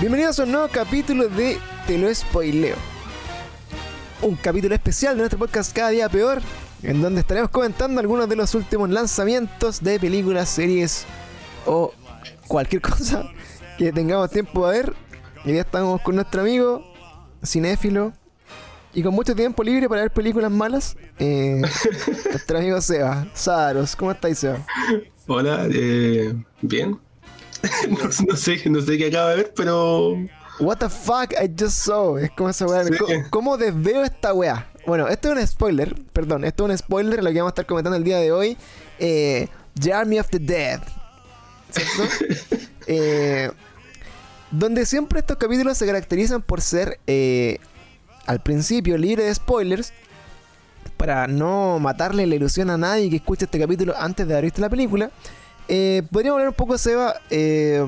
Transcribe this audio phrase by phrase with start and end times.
[0.00, 2.74] Bienvenidos a un nuevo capítulo de Te lo spoileo.
[4.22, 6.40] Un capítulo especial de nuestro podcast Cada Día Peor,
[6.82, 11.04] en donde estaremos comentando algunos de los últimos lanzamientos de películas, series
[11.66, 11.92] o
[12.48, 13.30] cualquier cosa
[13.76, 14.94] que tengamos tiempo a ver.
[15.44, 16.82] Y ya estamos con nuestro amigo
[17.44, 18.14] cinéfilo
[18.94, 20.96] y con mucho tiempo libre para ver películas malas.
[21.18, 21.60] Eh,
[22.30, 24.64] nuestro amigo Seba, Saros, ¿cómo estáis, Seba?
[25.26, 26.98] Hola, eh, bien.
[27.90, 30.16] no, no sé, no sé qué acaba de ver, pero.
[30.60, 32.18] What the fuck I just saw.
[32.18, 32.84] Es como esa weá.
[32.84, 32.92] Sí.
[32.98, 34.70] ¿Cómo, cómo desveo esta weá?
[34.86, 35.94] Bueno, esto es un spoiler.
[36.12, 38.56] Perdón, esto es un spoiler lo que vamos a estar comentando el día de hoy.
[38.98, 40.80] Eh, The Army of the Dead.
[41.70, 42.56] ¿Cierto?
[42.92, 43.48] Eh,
[44.50, 47.58] donde siempre estos capítulos se caracterizan por ser eh,
[48.26, 49.92] al principio libre de spoilers.
[50.96, 54.60] Para no matarle la ilusión a nadie que escuche este capítulo antes de haber visto
[54.60, 55.12] la película.
[55.72, 57.80] Eh, podríamos hablar un poco, Seba, eh,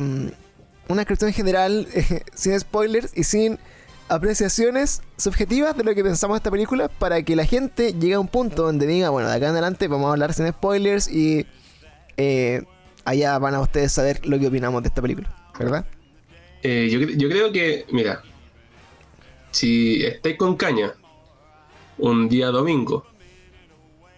[0.89, 1.89] una descripción general,
[2.35, 3.59] sin spoilers y sin
[4.09, 8.21] apreciaciones subjetivas de lo que pensamos de esta película para que la gente llegue a
[8.21, 11.45] un punto donde diga, bueno, de acá en adelante vamos a hablar sin spoilers y
[12.17, 12.63] eh,
[13.05, 15.85] allá van a ustedes saber lo que opinamos de esta película, ¿verdad?
[16.63, 18.23] Eh, yo, yo creo que, mira,
[19.51, 20.95] si estáis con caña
[21.99, 23.05] un día domingo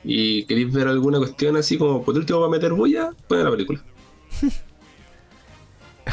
[0.05, 3.83] y queréis ver alguna cuestión así como por último para meter bulla, ponen la película.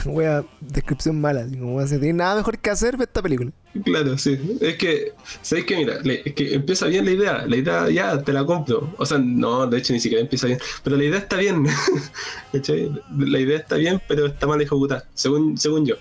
[0.05, 3.51] Wea, descripción mala, así como si tiene nada mejor que hacer, esta película.
[3.83, 4.39] Claro, sí.
[4.61, 5.11] Es que,
[5.41, 5.75] ¿sabéis qué?
[5.77, 7.45] Mira, le- es que empieza bien la idea.
[7.45, 8.93] La idea ya te la compro.
[8.97, 10.59] O sea, no, de hecho ni siquiera empieza bien.
[10.83, 11.65] Pero la idea está bien.
[13.17, 15.95] La idea está bien, pero está mal ejecutada, según, según yo.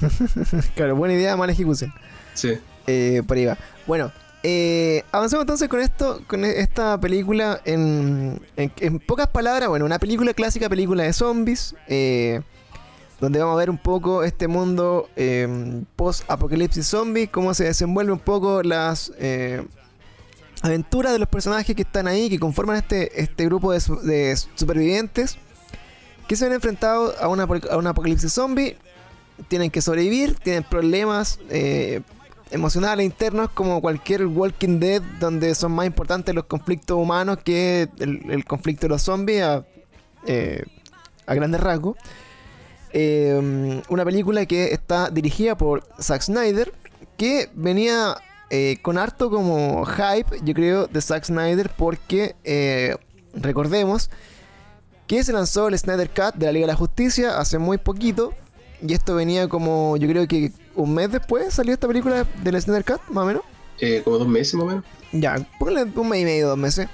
[0.76, 1.92] claro, buena idea, mala ejecución.
[2.34, 2.52] Sí.
[2.86, 3.58] Eh, por ahí va.
[3.86, 9.68] Bueno, eh, avancemos entonces con esto, con e- esta película en, en, pocas palabras.
[9.68, 12.40] Bueno, una película clásica, película de zombies, eh,
[13.20, 18.20] donde vamos a ver un poco este mundo eh, post-apocalipsis zombie, cómo se desenvuelve un
[18.20, 19.64] poco las eh,
[20.62, 24.36] aventuras de los personajes que están ahí, que conforman este, este grupo de, su- de
[24.54, 25.36] supervivientes,
[26.28, 28.76] que se ven enfrentados a una, a un apocalipsis zombie.
[29.48, 32.02] Tienen que sobrevivir, tienen problemas eh,
[32.50, 38.44] emocionales internos como cualquier Walking Dead donde son más importantes los conflictos humanos que el,
[38.44, 39.64] conflicto de los zombies a,
[40.26, 40.64] eh,
[41.26, 41.96] a grandes rasgos.
[42.92, 46.72] Eh, una película que está dirigida por Zack Snyder
[47.18, 48.16] que venía
[48.50, 52.34] eh, con harto como hype, yo creo, de Zack Snyder porque
[53.34, 54.10] recordemos
[55.06, 58.32] que se lanzó el Snyder Cut de la Liga de la Justicia hace muy poquito
[58.80, 62.84] y esto venía como, yo creo que un mes después salió esta película del Snyder
[62.84, 63.42] Cut, más o menos.
[63.80, 64.84] Eh, como dos meses más o menos.
[65.12, 66.88] Ya, un mes y medio, dos meses.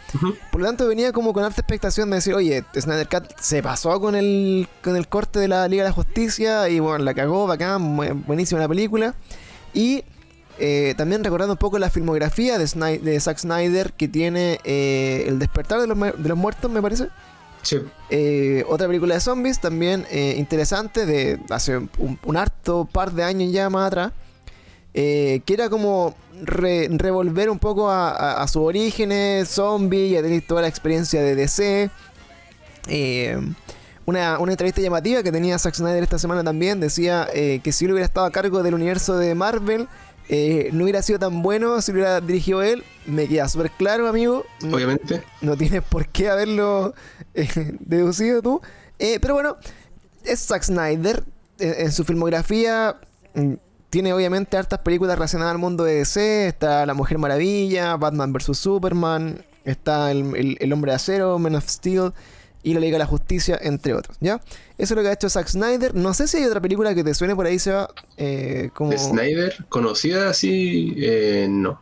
[0.53, 4.01] Por lo tanto, venía como con alta expectación de decir, oye, Snyder Cut se pasó
[4.01, 7.47] con el, con el corte de la Liga de la Justicia y bueno, la cagó,
[7.47, 9.15] bacán, bu- buenísima la película.
[9.73, 10.05] Y
[10.61, 15.25] eh, también recordando un poco la filmografía de, Sny- de Zack Snyder que tiene eh,
[15.27, 17.09] El despertar de los, mu- de los muertos, me parece.
[18.11, 23.53] Eh, otra película de zombies también eh, interesante de hace un, harto par de años
[23.53, 24.13] ya más atrás.
[24.95, 30.47] eh, que era como re- revolver un poco a, a- sus orígenes, zombie, ya tenéis
[30.47, 31.91] toda la experiencia de DC.
[34.07, 37.93] Una, una entrevista llamativa que tenía Zack Snyder esta semana también decía que si él
[37.93, 39.89] hubiera estado a cargo del universo de Marvel,
[40.29, 42.83] eh, no hubiera sido tan bueno si lo hubiera dirigido él.
[43.07, 44.45] Me queda súper claro, amigo.
[44.63, 45.23] No- Obviamente.
[45.43, 46.95] no tienes por qué haberlo
[47.35, 47.49] eh,
[47.81, 48.61] deducido tú.
[48.99, 49.57] Eh, pero bueno,
[50.25, 51.23] es Zack Snyder.
[51.59, 52.97] eh, en su filmografía
[53.35, 53.53] mm,
[53.91, 56.49] tiene obviamente hartas películas relacionadas al mundo de DC.
[56.49, 58.57] Está La Mujer Maravilla, Batman vs.
[58.59, 59.45] Superman.
[59.65, 62.13] Está el, el- el Hombre de Acero, Man of Steel
[62.65, 64.17] y La Liga de la Justicia, entre otros.
[64.21, 64.41] ¿Ya?
[64.79, 65.95] Eso es lo que ha hecho Zack Snyder.
[65.95, 67.89] No sé si hay otra película que te suene por ahí, Seba.
[68.17, 68.91] Eh, como...
[68.91, 71.81] De Snyder, conocida así, eh, no.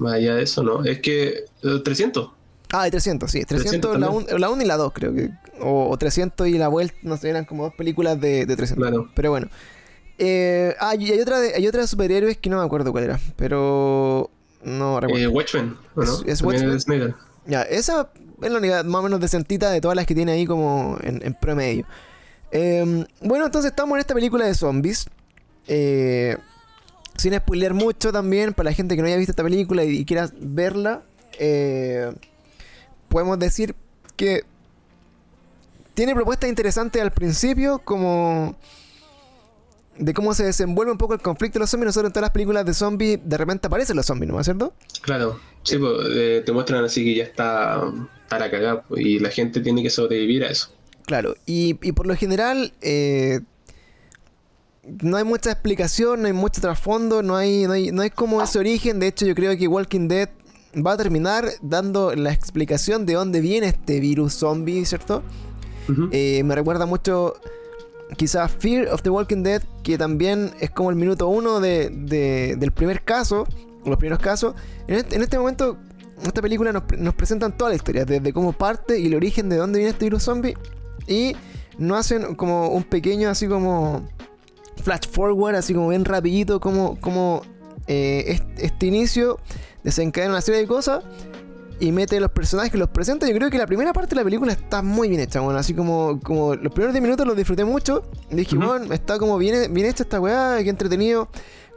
[0.00, 0.84] Más allá de eso, no.
[0.84, 2.30] Es que eh, 300.
[2.72, 3.44] Ah, de 300, sí.
[3.44, 3.62] 300,
[3.92, 4.26] 300 la también.
[4.30, 5.30] 1 la un y la 2, creo que.
[5.60, 8.88] O, o 300 y la vuelta, no sé, eran como dos películas de, de 300.
[8.88, 9.10] Claro.
[9.14, 9.48] Pero bueno.
[10.18, 13.04] Eh, ah, y hay otra, de, hay otra de superhéroes que no me acuerdo cuál
[13.04, 13.20] era.
[13.36, 14.30] Pero.
[14.64, 15.24] No recuerdo.
[15.24, 16.12] Eh, Watchmen, ¿o ¿no?
[16.20, 16.80] Es- es Watchmen.
[16.80, 17.14] Snyder.
[17.46, 18.10] Ya, esa
[18.42, 21.34] es la única más o menos decentita de todas las que tiene ahí como en,
[21.34, 21.86] promedio.
[22.50, 25.06] Eh, bueno, entonces estamos en esta película de zombies.
[25.66, 26.36] Eh,
[27.16, 30.04] sin spoiler mucho también, para la gente que no haya visto esta película y, y
[30.04, 31.02] quiera verla,
[31.38, 32.12] eh,
[33.08, 33.74] podemos decir
[34.16, 34.44] que
[35.94, 38.56] tiene propuestas interesantes al principio, como
[39.98, 41.86] de cómo se desenvuelve un poco el conflicto de los zombies.
[41.86, 44.72] Nosotros en todas las películas de zombies, de repente aparecen los zombies, ¿no es cierto?
[45.02, 45.38] Claro.
[45.62, 47.82] Sí, pues, eh, te muestran así que ya está,
[48.22, 50.70] está la cagada pues, y la gente tiene que sobrevivir a eso.
[51.06, 53.40] Claro, y, y por lo general, eh,
[54.82, 58.42] no hay mucha explicación, no hay mucho trasfondo, no hay, no hay, no hay como
[58.42, 58.98] ese origen.
[58.98, 60.28] De hecho, yo creo que Walking Dead
[60.74, 65.22] va a terminar dando la explicación de dónde viene este virus zombie, ¿cierto?
[66.12, 67.34] Eh, me recuerda mucho
[68.16, 71.90] quizás Fear of the Walking Dead, que también es como el minuto uno de,
[72.58, 73.46] del primer caso,
[73.84, 74.54] los primeros casos.
[74.86, 75.78] En este, en este momento,
[76.24, 79.56] esta película nos, nos, presentan toda la historia, desde cómo parte y el origen de
[79.56, 80.56] dónde viene este virus zombie.
[81.06, 81.34] Y
[81.78, 84.06] nos hacen como un pequeño, así como
[84.82, 87.42] flash forward, así como bien rapidito, como, como
[87.86, 89.38] eh, este, inicio
[89.82, 91.02] desencadena una serie de cosas
[91.82, 93.26] y mete los personajes que los presenta.
[93.26, 95.74] Yo creo que la primera parte de la película está muy bien hecha, bueno, así
[95.74, 98.04] como, como los primeros 10 minutos los disfruté mucho.
[98.30, 101.28] Dije, bueno, está como bien, bien hecha esta weá, que entretenido.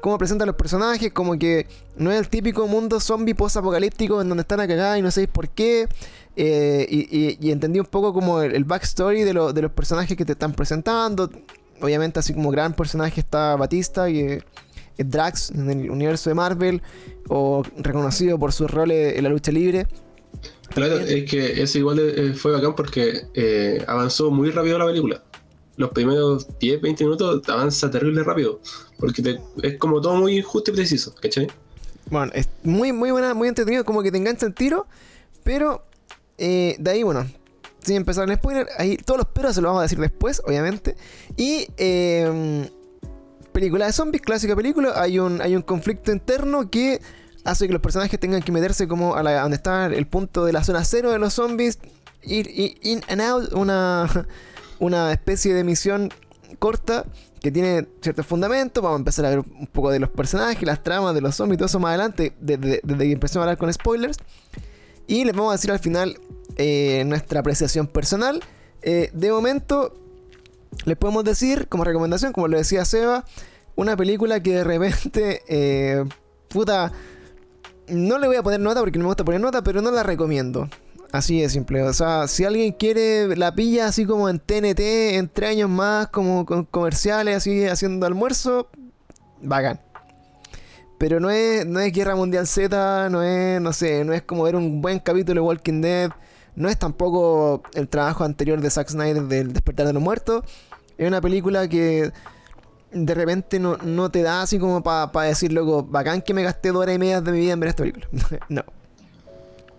[0.02, 1.66] Cómo presenta a los personajes, como que
[1.98, 5.31] no es el típico mundo zombie post-apocalíptico en donde están a cagar y no sabéis
[5.31, 5.88] por qué.
[6.36, 6.86] Eh,
[7.42, 11.31] y, entendí un poco como el, backstory de, de los personajes que te están presentando.
[11.81, 14.38] Obviamente, así como gran personaje está Batista, y
[15.04, 16.82] Drax en el universo de Marvel,
[17.30, 19.88] o reconocido por sus roles en la lucha libre.
[20.70, 25.24] Claro, es que ese igual eh, fue bacán porque eh, avanzó muy rápido la película.
[25.78, 28.62] Los primeros 10, 20 minutos avanza terrible rápido.
[28.98, 31.48] Porque es como todo muy justo y preciso, ¿cachai?
[32.10, 34.88] Bueno, es muy, muy buena, muy entretenido, como que te engancha el tiro.
[35.44, 35.84] Pero
[36.38, 37.28] eh, de ahí, bueno,
[37.82, 40.96] sin empezar el spoiler, ahí todos los peros se los vamos a decir después, obviamente.
[41.38, 42.70] Y eh,
[43.56, 47.00] película de zombies, clásica película, hay un, hay un conflicto interno que
[47.46, 50.52] hace que los personajes tengan que meterse como a, la, donde está el punto de
[50.52, 51.80] la zona cero de los zombies,
[52.22, 52.50] ir,
[52.81, 54.28] in and out, una,
[54.80, 56.12] una especie de misión
[56.60, 57.06] corta
[57.40, 58.84] que tiene ciertos fundamentos.
[58.84, 61.58] Vamos a empezar a ver un poco de los personajes, las tramas de los zombies,
[61.58, 64.18] todo eso más adelante, desde, que empecemos a hablar con spoilers.
[65.08, 66.19] Y les vamos a decir al final
[66.58, 68.44] eh, nuestra apreciación personal.
[68.81, 69.94] Eh, de momento,
[70.83, 73.25] les podemos decir, como recomendación, como lo decía Seba,
[73.75, 76.04] una película que de repente, eh,
[76.50, 76.92] puta,
[77.88, 80.04] no le voy a poner nota porque no me gusta poner nota, pero no la
[80.04, 80.69] recomiendo.
[81.12, 81.81] Así de simple.
[81.83, 86.07] O sea, si alguien quiere la pilla así como en TNT, en tres años más,
[86.07, 88.69] como con comerciales, así haciendo almuerzo,
[89.42, 89.80] bacán.
[90.98, 94.44] Pero no es, no es Guerra Mundial Z, no es, no sé, no es como
[94.44, 96.12] ver un buen capítulo de Walking Dead.
[96.56, 100.44] No es tampoco el trabajo anterior de Zack Snyder del Despertar de los Muertos.
[100.98, 102.12] Es una película que
[102.92, 106.81] de repente no, te da así como para decir, loco, bacán que me gasté dos
[106.81, 108.07] horas y media de mi vida en ver esta película.
[108.50, 108.63] no.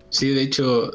[0.09, 0.91] Sí, de hecho,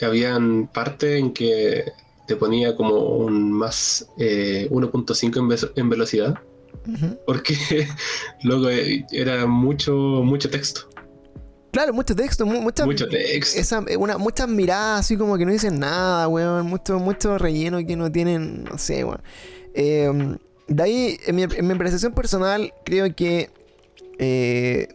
[0.00, 1.84] habían partes en que
[2.26, 6.38] te ponía como un más 1.5 eh, en, velocidad.
[7.26, 7.56] Porque,
[8.42, 10.88] luego eh, era mucho, mucho texto.
[11.76, 13.60] Claro, mucho texto, mucha, mucho texto.
[13.60, 16.64] Esa, eh, una, muchas miradas así como que no dicen nada, weón.
[16.64, 19.20] Mucho, mucho relleno que no tienen, no sé, weón.
[19.74, 20.38] Em,
[20.68, 23.50] de ahí, en mi, en mi, apreciación personal, creo que
[24.18, 24.88] eh,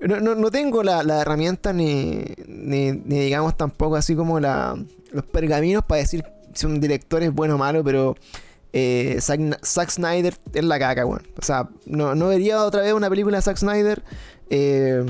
[0.00, 4.78] no, tengo la, herramienta ni, ni, digamos tampoco así como la,
[5.10, 6.24] los pergaminos para decir
[6.54, 8.14] si un director es bueno o malo, pero
[8.72, 11.26] eh, Zack, Snyder es la caca, weón.
[11.36, 14.04] O sea, no, no vería otra vez una película de Zack Snyder.
[14.50, 15.04] Eh,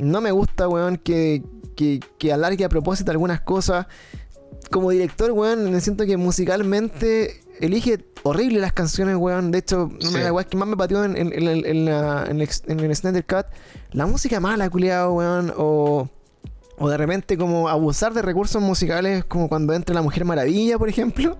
[0.00, 1.42] no me gusta, weón, que,
[1.76, 3.86] que, alargue a propósito algunas cosas.
[4.70, 9.50] Como director, weón, me siento que musicalmente elige horrible las canciones, weón.
[9.50, 10.12] De hecho, sí.
[10.12, 13.46] la weón que más me pateó en, en, en, en el Snyder Cut.
[13.92, 15.52] La música mala, culiado, weón.
[15.56, 16.08] O,
[16.78, 20.88] o de repente como abusar de recursos musicales como cuando entra la Mujer Maravilla, por
[20.88, 21.36] ejemplo.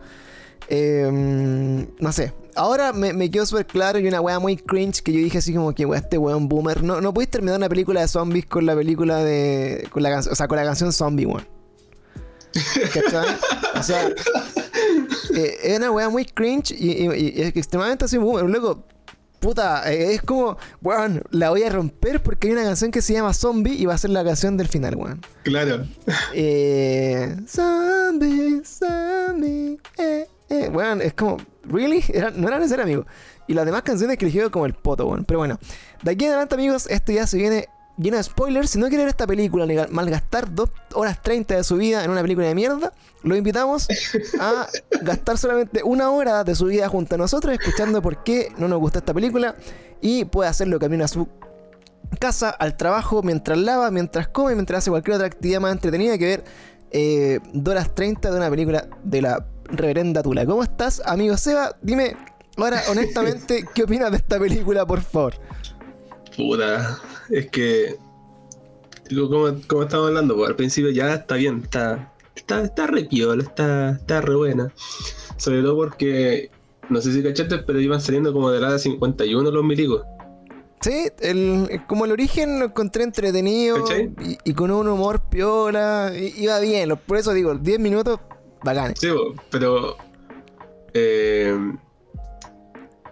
[0.68, 2.32] Em, no sé.
[2.54, 5.54] Ahora me, me quedó súper claro y una weá muy cringe que yo dije así
[5.54, 6.82] como que weá, este weón boomer.
[6.82, 9.88] No, no podéis terminar una película de zombies con la película de.
[9.90, 11.46] con la o sea, con la canción zombie, weón.
[12.92, 13.36] ¿Cachai?
[13.78, 14.08] O sea,
[15.34, 18.44] eh, es una weá muy cringe y, y, es extremadamente así boomer.
[18.44, 18.84] Luego,
[19.38, 23.12] puta, eh, es como, weón, la voy a romper porque hay una canción que se
[23.12, 25.20] llama Zombie y va a ser la canción del final, weón.
[25.44, 25.86] Claro.
[26.34, 31.36] Eh, zombie, zombie, eh eh, bueno, es como,
[31.70, 32.04] ¿really?
[32.36, 33.06] no era necesario, amigo.
[33.46, 35.24] Y las demás canciones que elegí como el poto, bueno.
[35.26, 35.58] Pero bueno,
[36.02, 38.70] de aquí en adelante, amigos, esto ya se viene lleno de spoilers.
[38.70, 42.22] Si no quieren ver esta película, malgastar 2 horas 30 de su vida en una
[42.22, 43.88] película de mierda, lo invitamos
[44.40, 44.66] a
[45.02, 48.78] gastar solamente una hora de su vida junto a nosotros, escuchando por qué no nos
[48.78, 49.54] gusta esta película.
[50.00, 51.28] Y puede hacerlo camino a su
[52.18, 56.24] casa, al trabajo, mientras lava, mientras come, mientras hace cualquier otra actividad más entretenida que
[56.24, 56.44] ver
[56.90, 60.44] eh, 2 horas 30 de una película de la reverenda Tula.
[60.46, 61.76] ¿Cómo estás, amigo Seba?
[61.82, 62.16] Dime,
[62.56, 65.34] ahora, honestamente, ¿qué opinas de esta película, por favor?
[66.36, 66.98] Puta,
[67.30, 67.96] es que.
[69.10, 73.42] Como, como estamos hablando, pues, al principio ya está bien, está, está, está re piola,
[73.42, 74.72] está, está re buena.
[75.36, 76.50] Sobre todo porque
[76.88, 80.02] no sé si cachaste, pero iban saliendo como de la 51 los milicos.
[80.80, 83.84] Sí, el, como el origen lo encontré entretenido
[84.22, 86.12] y, y con un humor piola.
[86.16, 88.20] i- Iba bien, por eso digo, 10 minutos
[88.62, 88.98] bacanes.
[89.00, 89.08] Sí,
[89.50, 89.96] pero
[90.94, 91.56] eh,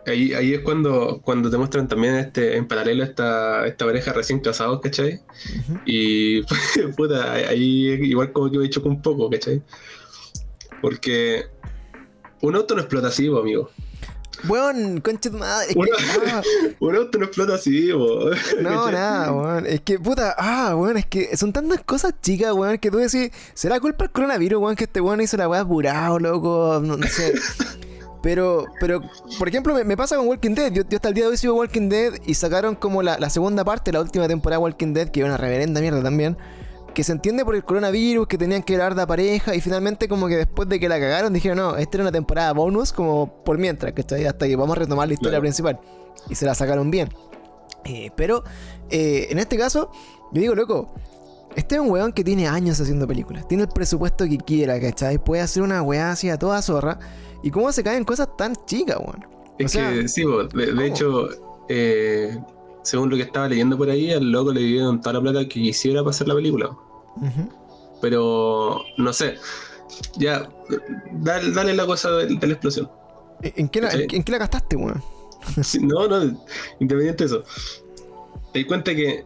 [0.07, 4.41] ahí, ahí es cuando, cuando te muestran también este en paralelo esta, esta pareja recién
[4.41, 5.21] casados, ¿cachai?
[5.61, 5.81] Ujú.
[5.87, 6.43] Y
[6.97, 9.63] puta, ahí igual como que me chocó un poco, ¿cachai?
[10.81, 11.47] Porque
[12.41, 13.71] un auto no explota así, bo, amigo.
[14.47, 15.75] Weón, concha tu madre.
[15.75, 15.97] Bueno.
[16.29, 16.43] ah,
[16.81, 18.31] Un auto no explota así, bo.
[18.63, 19.67] no, nada, weón.
[19.67, 23.31] Es que, puta, ah, weón, es que son tantas cosas chicas, weón, que tú decís,
[23.55, 26.81] ¿será culpa del coronavirus, weón, que este weón hizo la weá apurado, loco?
[26.83, 27.35] No, no sé.
[28.23, 29.01] Pero, pero,
[29.39, 30.73] por ejemplo, me, me pasa con Walking Dead.
[30.73, 33.31] Yo, yo hasta el día de hoy sigo Walking Dead y sacaron como la, la
[33.31, 36.37] segunda parte, la última temporada de Walking Dead, que es una reverenda mierda también.
[36.99, 40.27] Que se entiende por el coronavirus, que tenían que grabar de pareja y finalmente como
[40.27, 43.57] que después de que la cagaron dijeron, no, esta era una temporada bonus como por
[43.57, 44.27] mientras, ¿cachai?
[44.27, 45.43] Hasta que vamos a retomar la historia Claro.
[45.43, 45.81] principal.
[46.29, 47.09] Y se la sacaron bien.
[47.85, 48.43] Eh, pero
[48.91, 49.93] eh, en este caso,
[50.33, 50.93] yo digo, loco,
[51.55, 53.47] este es un weón que tiene años haciendo películas.
[53.47, 55.19] Tiene el presupuesto que quiera, ¿cachai?
[55.23, 56.99] Puede hacer una weá así a toda zorra.
[57.45, 59.25] ¿Y cómo se caen cosas tan chicas, weón?
[59.57, 61.29] Es O sea, que sí, bo, de, hecho,
[61.69, 62.37] eh,
[62.83, 65.61] según lo que estaba leyendo por ahí, al loco le dieron toda la plata que
[65.61, 66.77] quisiera para hacer la película.
[68.01, 69.37] Pero no sé.
[70.17, 70.49] Ya,
[71.13, 72.91] dale, dale la cosa de, de la explosión.
[73.43, 74.07] ¿En qué, la, Sí.
[74.11, 75.03] en, qué la gastaste, weón?
[75.63, 76.23] Sí, no, no,
[76.81, 77.43] independiente de eso.
[78.53, 79.25] Te di cuenta que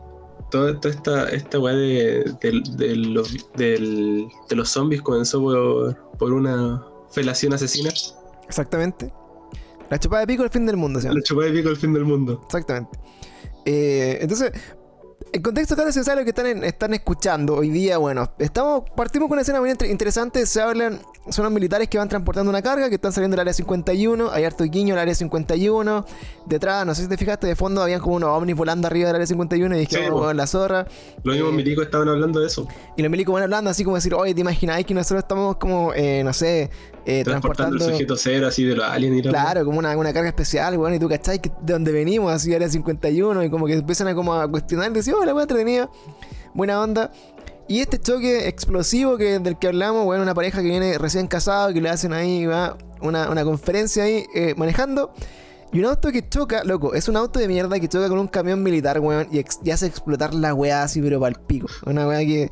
[0.51, 6.33] toda, toda esta, esta weá de, de- de los, de los zombies comenzó por, por
[6.33, 7.91] una felación asesina.
[8.47, 9.13] Exactamente.
[9.91, 11.09] La chupada de pico el fin del mundo, ¿sí?
[11.09, 12.41] La chupada de pico al fin del mundo.
[12.45, 12.99] Exactamente.
[13.65, 14.53] Eh, entonces,
[15.33, 19.37] en contexto tan necesario que están, en- están escuchando hoy día, bueno, estamos partimos con
[19.37, 20.45] una escena muy inter- interesante.
[20.47, 21.01] Se hablan,
[21.31, 24.31] son los militares que van transportando una carga, que están saliendo del área 51.
[24.33, 26.05] Hay harto guiño al área 51.
[26.47, 29.17] Detrás, no sé si te fijaste, de fondo habían como unos ovnis volando arriba del
[29.17, 30.87] área 51 y dije, Sí, oh, la zorra.
[31.23, 32.67] Los mismos Eh, milicos estaban hablando de eso.
[32.97, 35.93] Y los milicos van hablando así como decir, oye, ¿te imagináis que nosotros estamos como,
[35.95, 36.71] eh, no sé,
[37.05, 37.85] eh, Transportando transportando...
[37.87, 40.77] el sujeto cero así de los aliens y la Claro, como una, una carga especial,
[40.77, 44.09] weón, y tú cachai que de donde venimos, así área 51, y como que empiezan
[44.09, 45.89] a como a cuestionar y decir, oh, la weá entretenida,
[46.55, 47.11] buena onda.
[47.69, 51.73] Y este choque explosivo que, del que hablamos, weón, una pareja que viene recién casado,
[51.73, 55.13] que le hacen ahí, va, una, una conferencia ahí eh, manejando.
[55.73, 58.29] Y un auto que choca, loco, es un auto de mierda que choca con un
[58.29, 61.69] camión militar, weón, y, y hace explotar la weá así, pero pa'l pico.
[61.87, 62.51] Una weá que.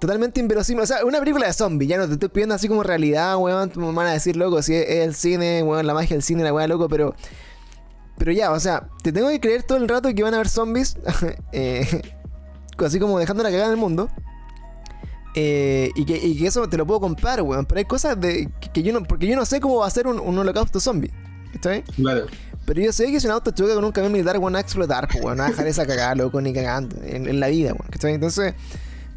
[0.00, 0.82] Totalmente inverosímil.
[0.82, 3.70] O sea, una película de zombies, ya no te estoy pidiendo así como realidad, weón.
[3.76, 6.42] Me van a decir, loco, si es, es el cine, weón, la magia del cine,
[6.42, 7.14] la weá, loco, pero.
[8.18, 10.48] Pero ya, o sea, te tengo que creer todo el rato que van a haber
[10.48, 10.96] zombies.
[11.52, 12.02] eh,
[12.86, 14.08] así como dejando la cagada en el mundo.
[15.34, 17.64] Eh, y, que, y que eso te lo puedo comprar, weón.
[17.64, 19.02] Pero hay cosas de, que, que yo no.
[19.02, 21.10] Porque yo no sé cómo va a ser un, un holocausto zombie.
[21.54, 21.84] ¿Está bien?
[21.96, 22.26] Claro.
[22.64, 25.08] Pero yo sé que si un auto choca con un camión militar, weón, a explotar,
[25.08, 28.14] pues, weón, a dejar esa cagada, loco, ni cagando, en, en la vida, weón, ¿cachai?
[28.14, 28.54] Entonces,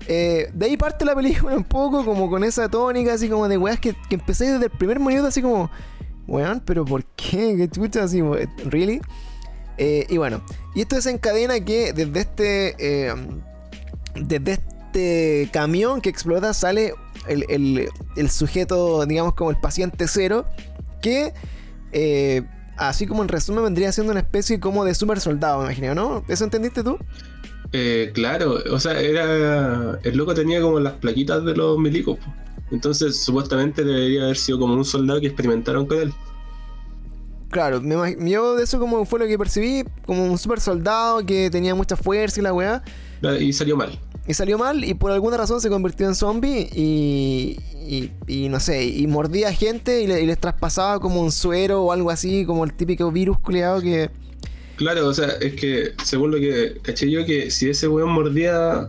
[0.08, 3.58] eh, de ahí parte la película un poco, como con esa tónica, así como de
[3.58, 5.70] weas que, que empecé desde el primer minuto, así como,
[6.28, 7.56] weón, pero ¿por qué?
[7.56, 8.04] ¿Qué chucha?
[8.04, 9.00] Así, weón, ¿really?
[9.78, 10.42] Eh, y bueno,
[10.74, 13.12] y esto desencadena que desde este,
[14.16, 16.94] desde este camión que explota sale
[17.28, 20.48] el, el- el sujeto, digamos, como el paciente cero,
[21.02, 21.34] que...
[21.92, 22.44] eh,
[22.78, 26.26] así como en resumen vendría siendo una especie como de super soldado, me imagino, ¿no?
[26.28, 27.00] ¿Eso entendiste tú?
[27.72, 30.00] Eh, claro, o sea, era.
[30.04, 32.18] El loco tenía como las plaquitas de los milicos.
[32.20, 32.36] po.
[32.72, 36.14] Entonces, supuestamente debería haber sido como un soldado que experimentaron con él.
[37.50, 41.50] Claro, me yo de eso como fue lo que percibí, como un super soldado que
[41.50, 42.84] tenía mucha fuerza y la weá,
[43.40, 43.98] Y salió mal.
[44.28, 47.58] y salió mal y por alguna razón se convirtió en zombie y,
[47.88, 51.84] y, y no sé, y mordía gente y, le- y les traspasaba como un suero
[51.84, 54.10] o algo así, como el típico virus culeado que...
[54.78, 58.88] Claro, o sea, es que según lo que caché yo, que si ese weón mordía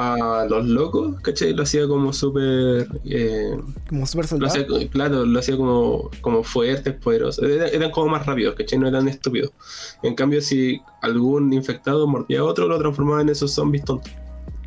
[0.00, 1.52] a los locos, ¿cachai?
[1.54, 2.86] Lo hacía como súper.
[3.04, 4.52] eh, Como super lo soldado.
[4.76, 7.44] hacía, claro, lo hacía como, como fuertes, poderosos.
[7.44, 8.78] Era- Eran, como más rápidos, ¿cachai?
[8.78, 9.50] No eran estúpidos.
[10.02, 14.12] En cambio, si algún infectado mordía a otro, lo transformaba en esos zombies tontos.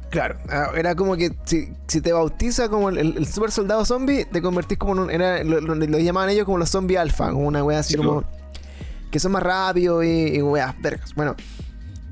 [0.10, 4.26] Claro, ah, era como que si, si te bautiza como el, el super soldado zombie,
[4.26, 5.12] te convertís como en un.
[5.12, 7.98] Era, lo, lo- lo llamaban ellos como los zombies alfa, como una wea así Sí,
[7.98, 8.26] como.
[9.10, 11.16] Que son más rápidos y, y weas, vergas.
[11.16, 11.36] Bueno,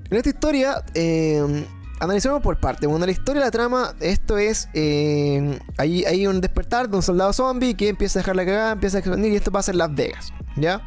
[0.10, 1.66] en esta historia, eh,
[2.00, 2.88] analicemos por parte.
[2.88, 4.70] Bueno, la historia, la trama, esto es.
[4.74, 8.72] Eh, hay, hay un despertar de un soldado zombie que empieza a dejar la cagada,
[8.72, 10.82] empieza a expandir y esto pasa en Las Vegas, ¿ya?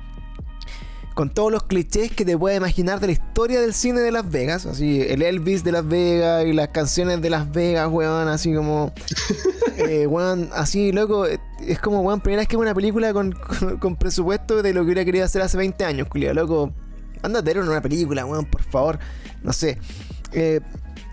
[1.15, 4.31] Con todos los clichés que te puedes imaginar de la historia del cine de Las
[4.31, 4.65] Vegas.
[4.65, 8.29] Así, el Elvis de Las Vegas y las canciones de Las Vegas, weón.
[8.29, 8.95] Así como.
[9.77, 11.27] eh, weón, así, loco.
[11.27, 13.33] es como, weón, primera vez que es una película con,
[13.79, 16.73] con, presupuesto de lo que hubiera querido hacer hace 20 años, culiado, loco.
[17.23, 18.99] Anda a en una película, weón, por favor.
[19.43, 19.79] No sé.
[20.33, 20.61] Eh,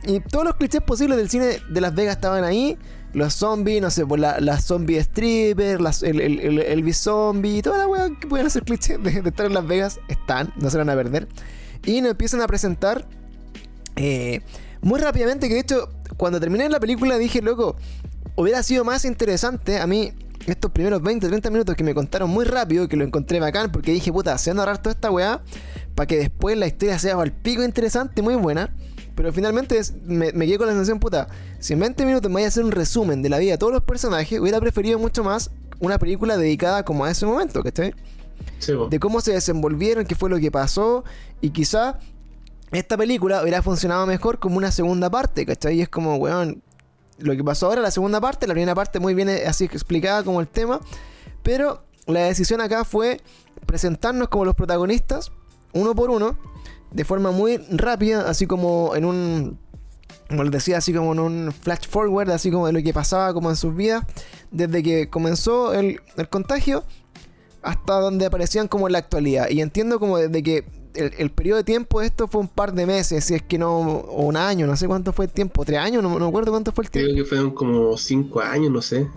[0.05, 2.77] y todos los clichés posibles del cine de Las Vegas estaban ahí.
[3.13, 8.09] Los zombies, no sé, pues la, zombie stripper, el, el, el, zombie, toda la weá
[8.19, 11.27] que pueden hacer clichés de, estar en Las Vegas están, no se van a perder.
[11.85, 13.07] Y nos empiezan a presentar
[13.95, 14.41] eh,
[14.81, 17.77] muy rápidamente, que de hecho, cuando terminé la película dije, loco,
[18.35, 20.13] hubiera sido más interesante a mí
[20.45, 23.91] estos primeros 20, 30 minutos que me contaron muy rápido, que lo encontré bacán, porque
[23.91, 25.41] dije, puta, se van a ahorrar toda esta weá,
[25.95, 28.73] para que después la historia sea al pico interesante muy buena.
[29.19, 31.27] Pero finalmente me, quedé con la sensación, puta,
[31.59, 33.73] si en 20 minutos me voy a hacer un resumen de la vida de todos
[33.73, 37.93] los personajes, hubiera preferido mucho más una película dedicada como a ese momento, ¿cachai?
[38.59, 41.03] Sí, de cómo se desenvolvieron, qué fue lo que pasó,
[41.41, 41.99] y quizá
[42.71, 45.79] esta película hubiera funcionado mejor como una segunda parte, ¿cachai?
[45.79, 46.63] Y es como, weón,
[47.17, 50.39] lo que pasó ahora, la segunda parte, la primera parte muy bien así explicada como
[50.39, 50.79] el tema,
[51.43, 53.19] pero la decisión acá fue
[53.65, 55.33] presentarnos como los protagonistas,
[55.73, 56.37] uno por uno,
[56.91, 59.59] de forma muy rápida, así como en un,
[60.27, 63.33] como les decía, así como en un flash forward, así como de lo que pasaba
[63.33, 64.05] como en sus vidas,
[64.51, 66.83] desde que comenzó el, contagio
[67.61, 69.49] hasta donde aparecían como en la actualidad.
[69.49, 72.85] Y entiendo como desde que el, periodo de tiempo de esto fue un par de
[72.85, 75.79] meses, si es que no, o un año, no sé cuánto fue el tiempo, tres
[75.79, 77.11] años, no, me acuerdo cuánto fue el tiempo.
[77.11, 79.07] Creo que fueron como cinco años, no sé.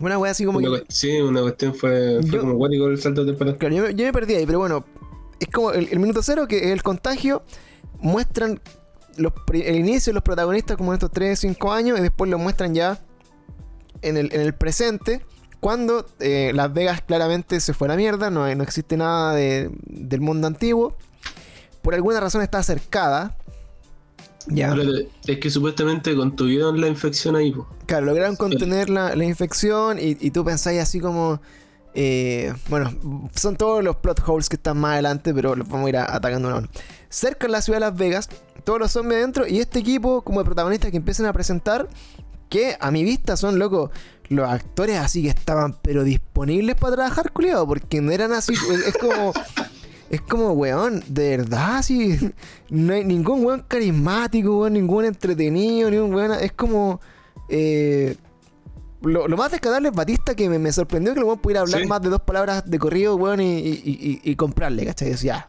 [0.00, 3.56] Una wea así como Sí, una cuestión fue, fue como guático el salto temporal.
[3.56, 4.84] Claro, yo, yo, me perdí ahí, pero bueno,
[5.42, 7.42] es como el, minuto cero, que es el contagio,
[7.98, 8.60] muestran
[9.16, 12.74] el inicio de los protagonistas como en estos 3, 5 años y después lo muestran
[12.74, 13.02] ya
[14.02, 15.24] en el, presente,
[15.60, 20.20] cuando eh, Las Vegas claramente se fue a la mierda, no, no existe nada del
[20.20, 20.96] mundo antiguo.
[21.82, 23.36] Por alguna razón está cercada.
[24.48, 24.74] Ya.
[25.26, 27.54] es que supuestamente contuvieron la infección ahí.
[27.86, 31.40] Claro, lograron contener la, infección y, y tú pensáis así como
[31.94, 32.92] eh, bueno,
[33.34, 36.48] son todos los plot holes que están más adelante, pero los vamos a ir atacando
[36.48, 36.68] uno a uno.
[37.08, 38.28] Cerca en la ciudad de Las Vegas,
[38.64, 41.88] todos los zombies adentro y este equipo como de protagonistas que empiezan a presentar,
[42.48, 43.90] que a mi vista son locos
[44.28, 48.54] los actores así que estaban pero disponibles para trabajar, culiado, porque no eran así,
[48.86, 49.32] es como...
[50.10, 52.18] Es como, weón, de verdad, así.
[52.68, 56.32] No hay ningún weón carismático, ningún entretenido, ningún weón.
[56.32, 57.00] Es como.
[57.48, 58.16] Eh,
[59.02, 62.08] lo, más descartable es Batista, que me, sorprendió que el weón pudiera hablar más de
[62.08, 65.10] dos palabras de corrido, weón, y, comprarle, ¿cachai?
[65.10, 65.46] Decía,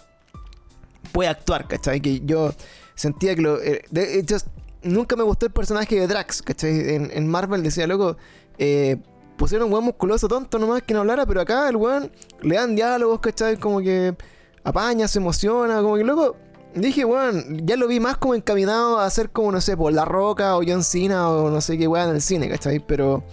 [1.12, 2.02] puede actuar, ¿cachai?
[2.02, 2.54] Que yo
[2.96, 3.62] sentía que lo.
[3.62, 4.38] Eh, de hecho,
[4.82, 6.96] nunca me gustó el personaje de Drax, ¿cachai?
[6.96, 8.18] En, Marvel decía, loco,
[8.58, 8.98] eh,
[9.38, 12.12] pusieron un weón musculoso tonto nomás que no hablara, pero acá el weón
[12.42, 13.58] le dan diálogos, ¿cachai?
[13.58, 14.16] Como que
[14.64, 16.36] apaña, se emociona, como que, loco
[16.76, 20.06] Dije, weón, ya lo vi más como encaminado a hacer como, no sé, por La
[20.06, 22.80] Roca o John Cena o no sé qué weón en el cine, ¿cachai?
[22.80, 23.24] Pero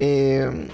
[0.00, 0.68] eh,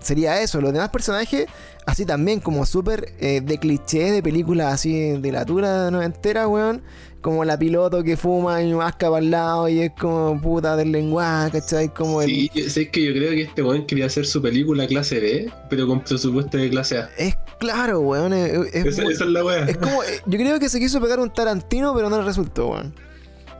[0.00, 0.60] sería eso.
[0.60, 1.46] Los demás personajes,
[1.86, 6.82] así también, como súper eh, de cliché de películas así de la tura noventera, weón
[7.26, 10.92] como la piloto que fuma y masca para el lado y es como puta del
[10.92, 11.88] lenguaje, ¿cachai?
[11.92, 15.52] Como sí, es que yo creo que este weón quería hacer su película clase B,
[15.68, 17.10] pero con presupuesto de clase A.
[17.18, 18.32] Es claro, weón.
[18.32, 19.64] Es, esa, es la weá.
[19.64, 22.68] Es como, eh, yo creo que se quiso pegar un Tarantino, pero no le resultó,
[22.68, 22.94] weón.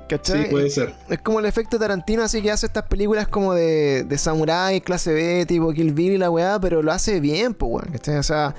[0.08, 0.44] ¿Cachai?
[0.44, 0.94] Sí, puede ser.
[1.10, 5.12] Es como el efecto Tarantino, así que hace estas películas como de, de samurai, clase
[5.12, 7.88] B, tipo Kill Bill y la weá, pero lo hace bien, pues, weón.
[7.90, 8.18] ¿Cachai?
[8.18, 8.54] O sea,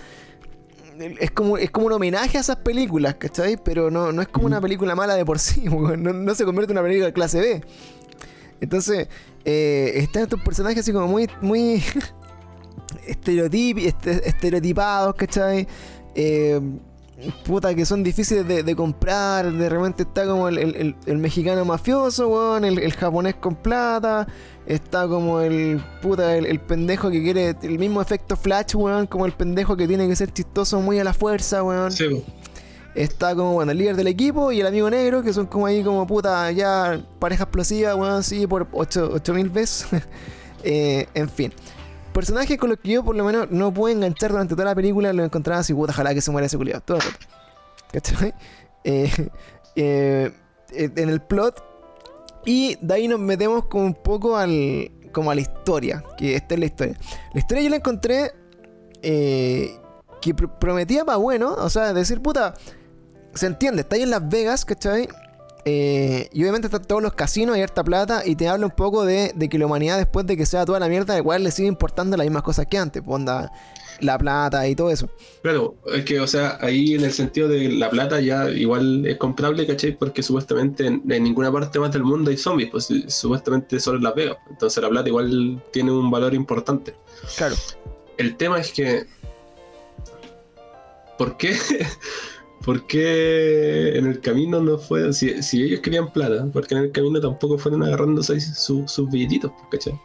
[1.00, 3.58] es como, es como un homenaje a esas películas, ¿cachai?
[3.58, 6.78] Pero no, no es como una película mala de por sí, no, se convierte en
[6.78, 7.64] una película de clase B.
[8.60, 9.08] Entonces,
[9.46, 11.82] eh, están estos personajes así como muy, muy
[13.06, 15.68] estereotipados, ¿cachai?
[16.16, 16.60] Eh,
[17.44, 19.52] puta, que son difíciles de, comprar.
[19.52, 24.28] De repente está como el, mexicano mafioso, weón, el, japonés con plata.
[24.66, 29.32] Está como el puta, el, pendejo que quiere el mismo efecto flash, weón, como el
[29.32, 31.92] pendejo que tiene que ser chistoso muy a la fuerza, weón.
[32.94, 35.84] Está como, bueno, el líder del equipo y el amigo negro, que son como ahí
[35.84, 39.88] como puta, ya pareja explosiva, weón, sí, por 8000 veces.
[40.64, 41.54] Eh, en fin
[42.18, 45.14] personajes con los que yo por lo menos no puedo enganchar durante toda la película,
[45.14, 46.82] lo encontraba así, puta, ojalá que se muera ese culiado.
[46.82, 47.04] Todo el.
[47.92, 48.34] ¿Cachai?
[48.90, 49.12] Eh,
[49.76, 50.32] eh,
[50.72, 51.62] en el plot.
[52.46, 54.90] Y de ahí nos metemos como un poco al.
[55.12, 56.04] como a la historia.
[56.18, 56.98] Que esta es la historia.
[57.34, 58.32] La historia yo la encontré.
[59.04, 59.78] Eh,
[60.22, 61.54] que prometía para bueno.
[61.54, 62.56] O sea, decir, puta.
[63.36, 65.08] Se entiende, está ahí en Las Vegas, ¿cachai?
[65.70, 69.04] Eh, y obviamente están todos los casinos, hay harta plata, y te habla un poco
[69.04, 72.16] de, que la humanidad, después de que sea toda la mierda, igual le sigue importando
[72.16, 75.10] las mismas cosas que antes, ponda pues, la plata y todo eso.
[75.42, 79.18] Claro, es que, o sea, ahí en el sentido de la plata ya igual es
[79.18, 79.92] comprable, ¿cachai?
[79.98, 84.16] Porque supuestamente en, ninguna parte más del mundo hay zombies, pues supuestamente solo en Las
[84.16, 84.38] Vegas.
[84.50, 86.96] Entonces la plata igual tiene un valor importante.
[87.36, 87.56] Claro.
[88.18, 89.06] el tema es que.
[91.18, 91.58] ¿Por qué?
[92.68, 95.14] ¿Por qué en el camino no fue?
[95.14, 99.54] Si, si ellos querían plata, porque en el camino tampoco fueron agarrándose sus, sus billetitos,
[99.70, 100.02] pues, ¿cachai?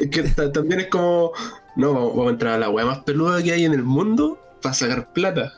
[0.00, 1.30] Es que también es como.
[1.76, 4.74] No, vamos, a entrar a la weá más peluda que hay en el mundo para
[4.74, 5.52] sacar plata.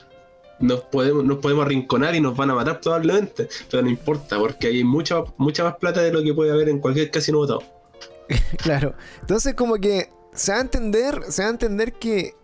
[0.60, 4.66] Nos podemos, nos podemos arrinconar y nos van a matar probablemente, pero no importa, porque
[4.66, 7.62] hay mucha, mucha más plata de lo que puede haber en cualquier casino votado.
[8.58, 8.94] claro.
[9.22, 12.34] Entonces, como que se va a entender, se va a entender que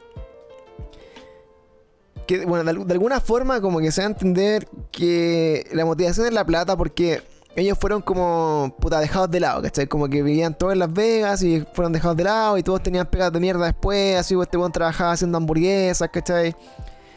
[2.39, 6.45] bueno, de, alguna forma como que se va a entender que la motivación es la
[6.45, 7.23] plata porque
[7.57, 9.87] ellos fueron como, puta, dejados de lado, ¿cachai?
[9.87, 13.07] Como que vivían todos en Las Vegas y fueron dejados de lado y todos tenían
[13.07, 16.55] pegas de mierda después, así como este buen trabajaba haciendo hamburguesas, ¿cachai?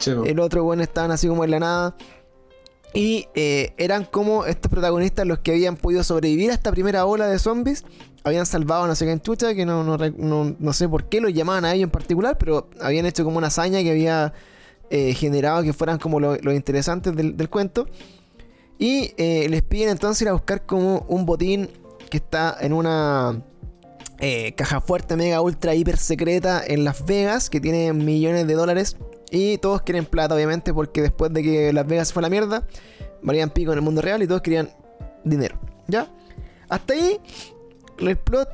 [0.06, 1.96] El otro buen estaban así como en la nada.
[2.92, 7.26] Y eh, eran como estos protagonistas los que habían podido sobrevivir a esta primera ola
[7.26, 7.84] de zombies.
[8.22, 11.20] Habían salvado a no sé qué en chucha, que no, no, no sé por qué
[11.20, 14.32] lo llamaban a ellos en particular, pero habían hecho como una hazaña que había
[14.90, 17.86] eh, generado que fueran como los lo interesantes del, cuento.
[18.78, 21.70] Y eh, les piden entonces ir a buscar como un botín
[22.10, 23.42] que está en una
[24.18, 28.96] eh, caja fuerte, mega, ultra, hiper secreta en Las Vegas, que tiene millones de dólares.
[29.30, 32.66] Y todos quieren plata, obviamente, porque después de que Las Vegas fue la mierda,
[33.22, 34.70] valían pico en el mundo real y todos querían
[35.24, 35.58] dinero.
[35.88, 36.08] ¿Ya?
[36.68, 37.20] Hasta ahí,
[37.98, 38.48] el plot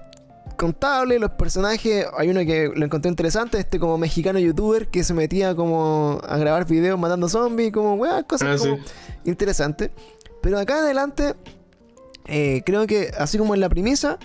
[0.61, 5.15] contable, los personajes, hay uno que lo encontré interesante, este como mexicano youtuber que se
[5.15, 8.79] metía como a grabar videos matando zombies, como weá, cosas ah, como
[9.25, 9.91] interesantes.
[10.43, 11.35] Pero acá adelante,
[12.27, 14.19] eh, creo que así como en la premisa,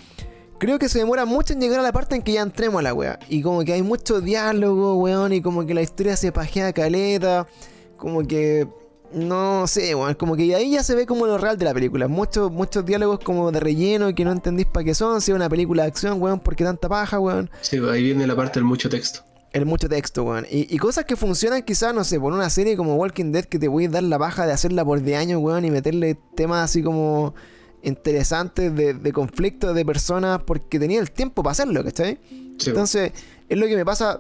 [0.60, 2.84] creo que se demora mucho en llegar a la parte en que ya entremos a
[2.84, 3.18] la weá.
[3.30, 7.48] Y como que hay mucho diálogo, weón, y como que la historia se pajea caleta,
[7.96, 8.68] como que
[9.16, 12.10] no sé, bueno, como que ahí ya se ve como lo real de la película.
[12.10, 15.22] Muchos, muchos diálogos como de relleno que no entendís para qué son.
[15.22, 17.50] Si es una película de acción, weón, ¿por qué tanta paja, weón?
[17.62, 19.22] Sí, ahí viene la parte del mucho texto.
[19.54, 20.46] El mucho texto, weón.
[20.52, 23.70] Y, cosas que funcionan quizás, no sé, por una serie como Walking Dead que te
[23.70, 26.84] voy a dar la baja de hacerla por de años, weón, y meterle temas así
[26.84, 27.34] como
[27.84, 32.20] interesantes de, de conflicto de personas porque tenía el tiempo para hacerlo, ¿cachai?
[32.66, 33.14] Entonces,
[33.48, 34.20] es lo que me pasa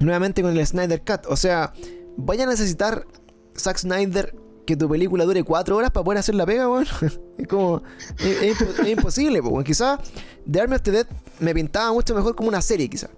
[0.00, 1.26] nuevamente con el Snyder Cut.
[1.28, 1.72] O sea,
[2.16, 3.06] vaya a necesitar
[3.58, 4.34] Zack Snyder
[4.66, 6.86] que tu película dure cuatro horas para poder hacer la pega, weón.
[7.38, 7.82] es como.
[8.18, 9.64] Es, imposible, weón.
[9.64, 10.00] Quizás
[10.50, 11.06] The Army of the Dead
[11.40, 13.10] me pintaba mucho mejor como una serie, quizás.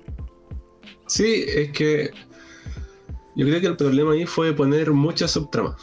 [1.06, 2.10] Sí, es que.
[3.34, 5.76] Yo creo que el problema ahí fue poner muchas subtramas.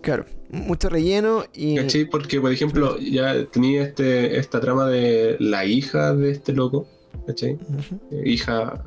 [0.00, 1.76] Claro, mucho relleno y.
[1.76, 2.06] ¿Cachai?
[2.06, 6.88] Porque, por ejemplo, ya tenía este, esta trama de la hija de este loco.
[7.26, 7.58] ¿Cachai?
[8.24, 8.84] Hija,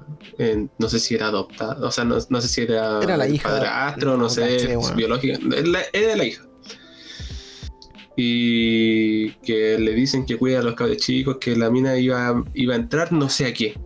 [0.77, 4.17] no sé si era adoptada, o sea, no, sé si era, era la hija, padrastro,
[4.17, 5.39] no, sé, biológica,
[5.93, 6.43] era la hija.
[8.19, 12.73] Y que le dicen que cuida a los cabros chicos, que la mina iba, iba
[12.73, 13.79] a entrar no sé a qué.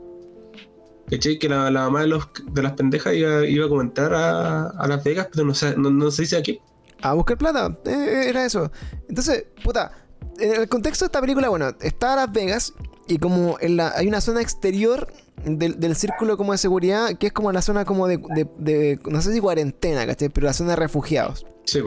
[1.10, 1.38] ¿Cachai?
[1.38, 5.04] Que la, mamá de, los, de las pendejas iba, iba a comentar a, a, Las
[5.04, 6.62] Vegas, pero no, sé, no, se dice a qué.
[7.02, 8.72] A buscar plata, eh, eh, era eso.
[9.10, 9.92] Entonces, puta,
[10.40, 12.74] en el contexto de esta película, bueno, está Las Vegas
[13.12, 15.12] y como en la, hay una zona exterior
[15.44, 19.42] del, círculo como de seguridad que es como la zona como de, no sé si
[19.42, 20.30] cuarentena, ¿cachai?
[20.30, 21.46] Pero la zona de refugiados.
[21.66, 21.82] Sí.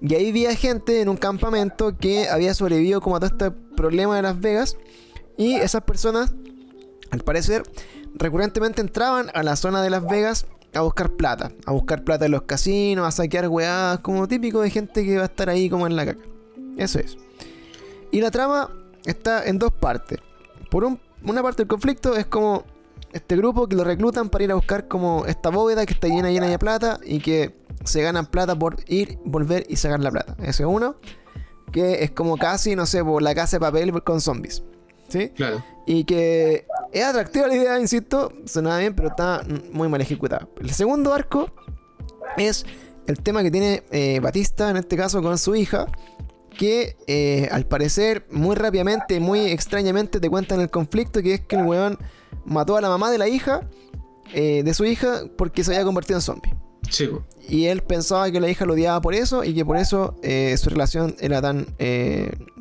[0.00, 4.14] Y ahí había gente en un campamento que había sobrevivido como a todo este problema
[4.14, 4.76] de Las Vegas.
[5.36, 6.34] Y esas personas,
[7.10, 7.64] al parecer,
[8.14, 11.50] recurrentemente entraban a la zona de Las Vegas a buscar plata.
[11.66, 15.22] A buscar plata en los casinos, a saquear weadas, como típico de gente que va
[15.22, 16.22] a estar ahí como en la caca.
[16.76, 17.18] Eso es.
[18.12, 18.70] Y la trama
[19.04, 20.20] está en dos partes
[20.70, 22.64] por una parte del conflicto es como
[23.12, 26.30] este grupo que lo reclutan para ir a buscar como esta bóveda que está llena
[26.30, 27.54] llena de plata y que
[27.84, 30.36] se ganan plata por ir, volver y sacar la plata.
[30.40, 30.96] Ese es uno.
[31.72, 34.62] Que es como casi, no sé, por la casa de papel con zombies.
[35.08, 35.30] ¿Sí?
[35.30, 35.64] Claro.
[35.86, 40.48] Y que es atractiva la idea, insisto, suena bien, pero está muy mal ejecutada.
[40.60, 41.50] El segundo arco
[42.36, 42.64] es
[43.06, 45.86] el tema que tiene eh, Batista, en este caso con su hija,
[46.60, 51.56] que eh, al parecer muy rápidamente, muy extrañamente te cuentan el conflicto que es que
[51.56, 51.96] el weón
[52.44, 53.66] mató a la mamá de la hija,
[54.34, 56.54] eh, de su hija, porque se había convertido en zombie.
[56.90, 57.08] Sí.
[57.48, 60.54] Y él pensaba que la hija lo odiaba por eso y que por eso eh,
[60.58, 61.64] su relación era tan,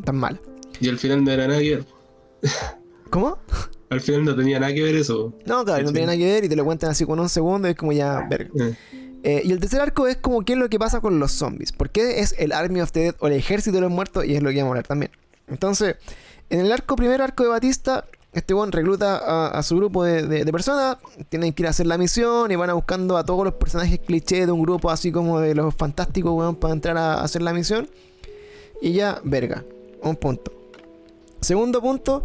[0.05, 0.39] tan mala.
[0.79, 1.83] Y al final no era ver.
[3.09, 3.37] ¿Cómo?
[3.89, 5.33] Al final no tenía nada que ver eso.
[5.45, 7.67] No, claro, no tenía nada que ver y te lo cuentan así con un segundo
[7.67, 8.49] y es como ya, verga.
[8.63, 8.75] Eh,
[9.23, 11.71] y el tercer arco es como qué es lo que pasa con los zombies.
[11.71, 14.43] Porque es el Army of the Dead o el ejército de los muertos y es
[14.43, 15.11] lo que vamos a hablar también.
[15.47, 15.95] Entonces,
[16.49, 20.97] en el arco, primer arco de Batista, este one recluta a, su grupo de, personas,
[21.29, 23.99] tienen que ir a hacer la misión y van a buscando a todos los personajes
[23.99, 27.53] cliché de un grupo así como de los fantásticos, weón, para entrar a, hacer la
[27.53, 27.89] misión.
[28.81, 29.63] Y ya, verga,
[30.03, 30.53] un punto.
[31.41, 32.23] Segundo punto,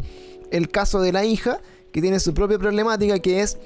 [0.50, 3.58] el caso de la hija, que tiene su propia problemática, que es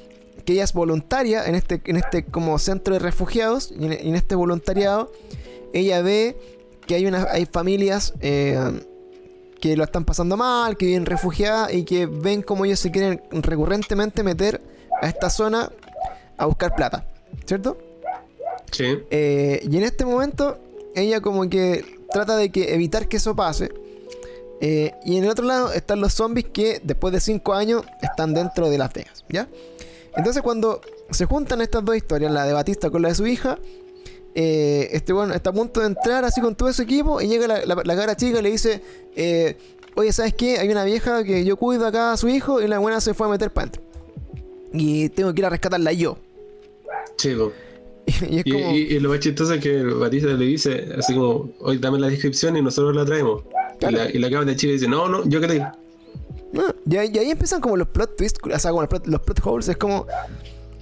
[0.49, 4.15] que ella es voluntaria en este, en este como centro de refugiados y en, en
[4.15, 5.13] este voluntariado
[5.75, 6.39] ella ve
[6.87, 8.81] que hay, una, hay familias eh,
[9.61, 13.21] que lo están pasando mal, que viven refugiadas y que ven como ellos se quieren
[13.31, 14.63] recurrentemente meter
[15.03, 15.71] a esta zona
[16.39, 17.07] a buscar plata,
[17.45, 17.77] ¿cierto?
[18.73, 19.01] Sí.
[19.11, 20.57] Eh, y en este momento
[20.95, 23.71] ella como que trata de que evitar que eso pase.
[24.63, 28.33] Eh, y en el otro lado están los zombies que después de 5 años están
[28.33, 29.47] dentro de Las Vegas, ¿ya?
[30.19, 33.59] Entonces cuando se juntan estas dos historias, la de Batista con la de su hija,
[34.35, 37.47] eh, este bueno está a punto de entrar así con todo su equipo y llega
[37.47, 38.83] la, la, la cara chica y le dice,
[39.17, 39.57] eh,
[39.95, 40.59] oye, ¿sabes qué?
[40.59, 43.27] Hay una vieja que yo cuido acá a su hijo y la buena se fue
[43.27, 43.71] a meter para.
[44.73, 46.19] Y tengo que ir a rescatarla yo.
[47.37, 47.53] Po.
[48.31, 48.73] y es Y, como...
[48.75, 52.09] y- y lo más chistoso es que Batista le dice, así como, hoy dame la
[52.09, 53.43] descripción y nosotros la traemos.
[53.79, 53.97] Claro.
[54.11, 55.73] Y la, y la de chica dice, no, no, yo quiero
[56.87, 59.69] y, ahí- empiezan como los plot twists, o sea, como los plot, holes.
[59.69, 60.07] Es como,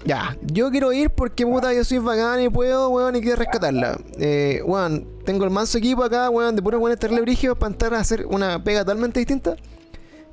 [0.04, 3.98] ya, yo quiero ir porque puta, yo soy bacán y puedo, weón, y quiero rescatarla.
[4.18, 7.94] Eh, weón, tengo el manso equipo acá, weón, de puros weones terrible brígidos para entrar
[7.94, 9.56] a hacer una pega totalmente distinta.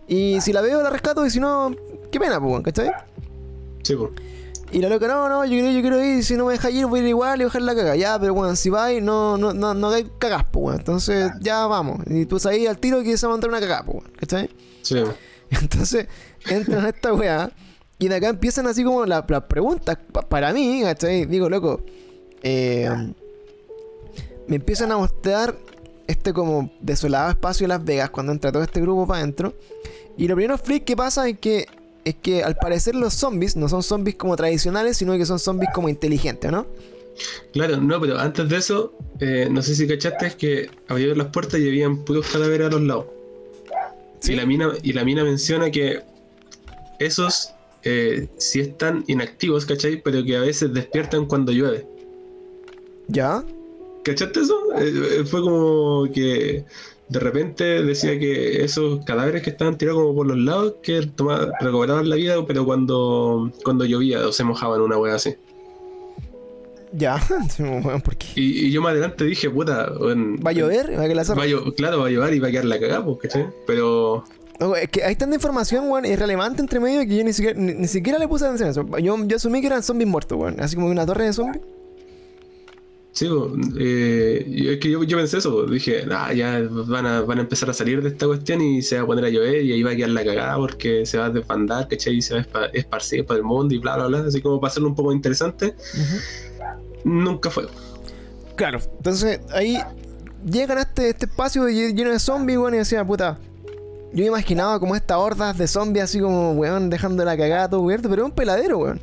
[0.07, 1.73] Y si la veo, la rescato, y si no,
[2.11, 2.91] qué pena, pues, weón, ¿cachai?
[3.83, 4.11] Sí, po.
[4.73, 6.85] Y la loca, no, no, yo quiero, yo quiero ir, si no me deja ir,
[6.87, 7.95] voy a ir igual y bajar la caga.
[7.95, 10.79] Ya, pero weón, si vais, no, no, no, no hagáis cagas, pues, weón.
[10.79, 11.99] Entonces, ya vamos.
[12.07, 14.49] Y tú sabes al tiro que se va a una cagada, pues, weón, ¿cachai?
[14.81, 14.97] Sí.
[15.51, 16.07] Entonces
[16.49, 17.51] entran a esta weá
[17.99, 21.25] y de acá empiezan así como la- las preguntas pa- para mí, ¿cachai?
[21.27, 21.81] Digo, loco,
[22.41, 22.89] eh,
[24.47, 25.55] me empiezan a mostrar
[26.07, 29.53] este como desolado espacio de Las Vegas cuando entra todo este grupo para adentro.
[30.17, 31.67] Y lo primero freak que pasa es que
[32.05, 35.71] es que al parecer los zombies no son zombies como tradicionales, sino que son zombies
[35.73, 36.65] como inteligentes, ¿no?
[37.51, 41.27] Claro, no, pero antes de eso, eh, no sé si cachaste, es que abrieron las
[41.27, 43.05] puertas y habían puros cadáveres a los lados.
[44.19, 44.33] Sí.
[44.33, 46.01] Y, la mina, y la mina menciona que
[46.99, 50.01] esos eh, sí están inactivos, ¿cachai?
[50.01, 51.85] Pero que a veces despiertan cuando llueve.
[53.07, 53.43] ¿Ya?
[54.03, 54.59] ¿Cachaste eso?
[54.77, 56.65] Eh, fue como que
[57.13, 61.51] de repente decía que esos cadáveres que estaban tirados como por los lados, que toma-
[61.61, 65.35] recobraban la vida, pero cuando, cuando llovía o se mojaban una wea así.
[66.91, 67.19] ¿Ya?
[67.49, 68.27] Sí, weón, ¿Por qué?
[68.35, 70.97] Y, y yo más adelante dije, puta, ¿Va a llover?
[70.97, 72.79] ¿Va a que la va a claro, va a llover y va a quedar la
[72.79, 73.47] cagada, pues, ¿cachai?
[73.67, 74.23] Pero
[74.59, 77.73] No, es que hay tanta información, weón, irrelevante entre medio que yo ni siquiera, ni,
[77.73, 78.97] ni siquiera le puse atención a eso.
[78.99, 80.59] Yo, yo asumí que eran zombies muertos, weón.
[80.59, 81.63] Así como una torre de zombies.
[83.13, 83.29] Sí,
[83.79, 87.69] eh, es que yo, yo pensé eso, dije, ah, ya van a, van a empezar
[87.69, 89.91] a salir de esta cuestión y se va a poner a llover y ahí va
[89.91, 92.15] a quedar la cagada porque se va a desbandar, ¿cachai?
[92.15, 94.59] Y se va a espa- esparcir por el mundo y bla, bla, bla, así como
[94.59, 95.75] para hacerlo un poco interesante,
[97.03, 97.67] nunca fue.
[98.55, 98.79] Claro.
[98.97, 99.77] Entonces, ahí
[100.43, 103.37] llegan a este, este espacio lle- lleno de zombies, weón, y decía, puta.
[104.11, 107.81] Yo me imaginaba como estas hordas de zombies así como, weón, dejando la cagada todo
[107.81, 108.99] cubierto, pero es un peladero, weón.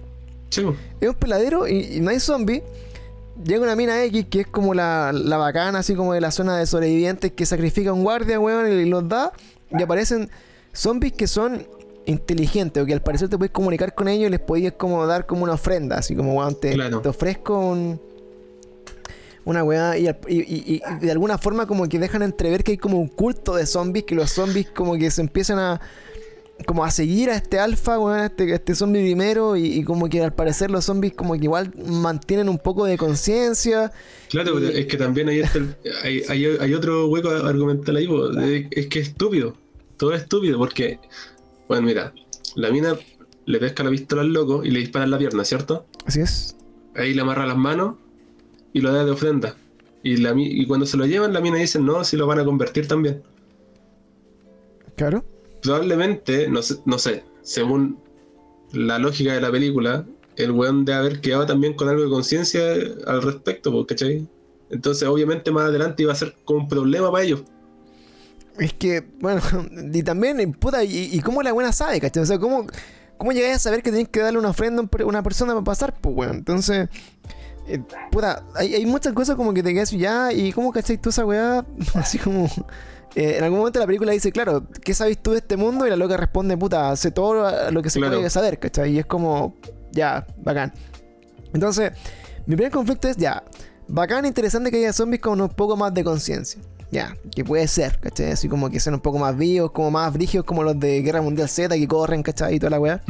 [0.50, 0.64] Sí,
[1.00, 2.62] Es un peladero y, y no hay zombies.
[3.44, 6.59] Llega una mina X que es como la, la bacana, así como de la zona
[6.59, 9.33] de sobrevivientes que sacrifica a un guardia, weón, y los da.
[9.70, 10.29] Y aparecen
[10.72, 11.66] zombies que son
[12.07, 15.26] inteligentes o que al parecer te puedes comunicar con ellos y les podías como dar
[15.26, 17.00] como una ofrenda, así como, weón, te, Claro.
[17.00, 18.00] te ofrezco un,
[19.44, 22.79] una weá y, y- y- y de alguna forma como que dejan entrever que hay
[22.79, 25.81] como un culto de zombies, que los zombies como que se empiezan a
[26.66, 30.08] como a seguir a este alfa, weón, a este, este zombie primero y, y como
[30.08, 33.92] que al parecer los zombies como que igual mantienen un poco de conciencia.
[34.28, 35.62] Claro, es que también hay, este-
[36.04, 38.08] hay, hay- hay otro hueco argumental ahí,
[38.42, 39.54] es, es que es estúpido,
[39.96, 40.98] todo es estúpido, porque,
[41.68, 42.12] bueno, mira,
[42.56, 42.96] la mina
[43.46, 45.86] le pesca la pistola al loco y le dispara en la pierna, ¿cierto?
[46.06, 46.56] Así es.
[46.94, 47.96] Ahí le amarra las manos
[48.72, 49.56] y lo da de ofrenda.
[50.02, 52.44] Y, la, y cuando se lo llevan, la mina dice, no, si lo van a
[52.44, 53.22] convertir también.
[54.96, 55.24] Claro.
[55.62, 57.98] Probablemente, no sé, no sé, según
[58.72, 62.62] la lógica de la película, el weón debe haber quedado también con algo de conciencia
[63.06, 64.26] al respecto, ¿cachai?
[64.70, 67.42] Entonces, obviamente, más adelante iba a ser como un problema para ellos.
[68.58, 69.40] Es que, bueno,
[69.92, 72.22] y también, puta, y, y cómo la buena sabe, ¿cachai?
[72.22, 72.66] O sea, ¿cómo,
[73.16, 75.94] cómo llegáis a saber que tenéis que darle una ofrenda a una persona para pasar?
[76.00, 76.36] Pues, weón.
[76.36, 76.88] Entonces,
[77.66, 81.10] eh, puta, hay, hay muchas cosas como que te quedas ya, ¿y cómo cacháis tú
[81.10, 81.64] esa weá?
[81.94, 82.48] Así como.
[83.14, 85.86] Eh, en algún momento la película dice, claro, ¿qué sabes tú de este mundo?
[85.86, 88.16] Y la loca responde, puta, sé todo lo- que se Claro.
[88.16, 88.92] puede saber, ¿cachai?
[88.92, 89.56] Y es como,
[89.92, 90.72] ya, bacán.
[91.52, 91.92] Entonces,
[92.46, 93.42] mi primer conflicto es, ya,
[93.88, 96.60] bacán, interesante que haya zombies con un poco más de conciencia.
[96.92, 98.32] Ya, que puede ser, ¿cachai?
[98.32, 101.22] Así como que sean un poco más vivos, como más brígidos, como los de Guerra
[101.22, 102.56] Mundial Z que corren, ¿cachai?
[102.56, 103.00] Y toda la weá.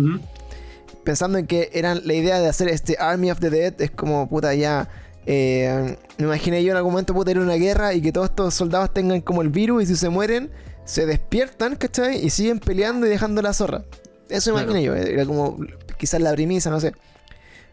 [1.05, 4.29] Pensando en que eran la idea de hacer este Army of the Dead, es como,
[4.29, 4.89] puta, ya.
[5.27, 8.31] Eh, me imaginé yo en algún momento puta ir a una guerra y que todos
[8.31, 10.51] estos soldados tengan como el virus y si se mueren,
[10.85, 12.25] se despiertan, ¿cachai?
[12.25, 13.85] Y siguen peleando y dejando la zorra.
[14.29, 14.73] Eso me Claro.
[14.79, 14.95] imaginé yo.
[14.95, 15.59] Era como
[15.99, 16.93] quizás la premisa, no sé.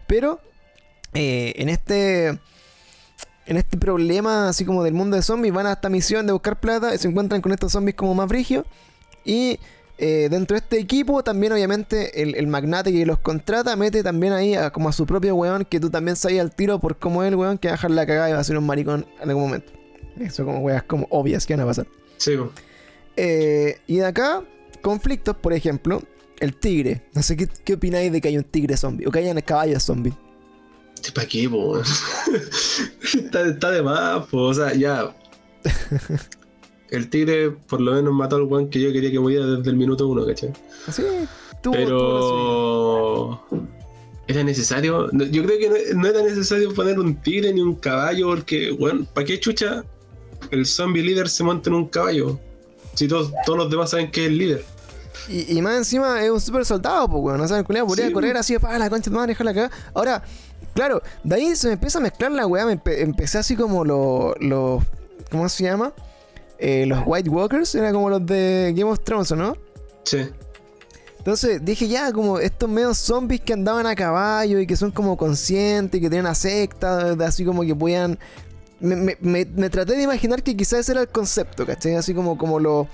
[0.08, 0.40] Pero
[1.14, 2.38] eh, en este
[3.46, 6.60] en este problema así como del mundo de zombies van a esta misión de buscar
[6.60, 8.66] plata y se encuentran con estos zombies como más brigios
[9.24, 9.58] y
[9.98, 14.32] eh, dentro de este equipo también obviamente el, el, magnate que los contrata mete también
[14.32, 17.24] ahí a, como a su propio weón que tú también sabías al tiro por cómo
[17.24, 19.08] es el weón que va a dejar la cagada y va a ser un maricón
[19.22, 19.72] en algún momento.
[20.20, 21.88] Eso como weas como obvias que van a pasar.
[22.18, 22.36] Sí.
[23.16, 24.44] Eh, y de acá,
[24.82, 26.04] conflictos, por ejemplo,
[26.40, 27.04] el tigre.
[27.14, 29.84] No sé qué, qué opináis de que hay un tigre zombie o que hayan caballos
[29.84, 30.14] zombie.
[31.14, 31.80] ¿Para qué, po?
[33.04, 34.44] está, está, de más, po.
[34.44, 35.16] O sea, ya.
[36.90, 39.76] El tigre por lo menos mató al weón que yo quería que muriera desde el
[39.76, 40.54] minuto uno, ¿cachai?
[40.92, 41.04] Sí,
[41.62, 43.42] tú, Pero.
[44.28, 45.10] ¿Era necesario?
[45.12, 49.06] Yo creo que no, no, era necesario poner un tigre ni un caballo, porque, bueno,
[49.14, 49.86] ¿para qué chucha
[50.52, 52.38] el zombie líder se monta en un caballo?
[52.94, 54.66] Si todos, todos los demás saben que es el líder.
[55.30, 57.38] Y, y, más encima es un super soldado, pues, weón.
[57.38, 59.72] No saben, culiado, podría sí, correr así de para la concha de madre, dejarla acá.
[59.94, 60.24] Ahora,
[60.74, 62.66] claro, de ahí se me empieza a mezclar la weá.
[62.66, 64.36] Me empe empecé así como los.
[64.40, 64.84] Lo,
[65.32, 65.94] ¿Cómo se llama?
[66.60, 69.56] Eh, los White Walkers, era como los de Game of Thrones, ¿no?
[70.04, 70.30] Sí.
[71.28, 75.18] Entonces dije ya, como estos medios zombies que andaban a caballo y que son como
[75.18, 78.18] conscientes y que tienen una secta, así como que podían.
[78.80, 81.96] Me, me, me, me, traté de imaginar que quizás ese era el concepto, ¿cachai?
[81.96, 82.88] Así como, como, lo,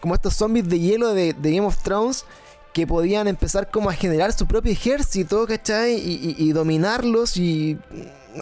[0.00, 2.24] como estos zombies de hielo de, de, Game of Thrones
[2.72, 5.94] que podían empezar como a generar su propio ejército, ¿cachai?
[5.94, 7.78] Y, y, y dominarlos y.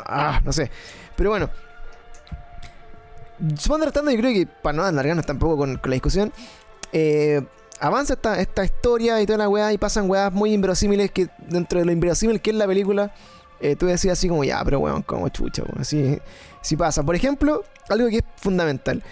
[0.06, 0.70] Ah, no sé.
[1.16, 1.50] Pero bueno,
[3.58, 6.32] Supongo tratando, yo creo que para no alargarnos tampoco con, con la discusión,
[6.92, 7.42] eh,
[7.80, 11.80] avanza esta, esta, historia y toda la weá y pasan weas muy inverosímiles que dentro
[11.80, 13.12] de lo inverosímil que es la película,
[13.60, 16.20] eh, tú decías así como, ya, pero weón, como chucha, weón, así,
[16.60, 17.02] así pasa.
[17.02, 19.02] Por ejemplo, algo que es fundamental.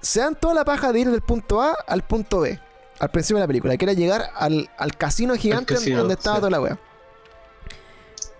[0.00, 2.58] Se dan toda la paja de ir del punto A al punto B,
[2.98, 6.36] al principio de la película, que era llegar al, al casino gigante casino, donde estaba
[6.36, 6.40] sí.
[6.40, 6.78] toda la wea.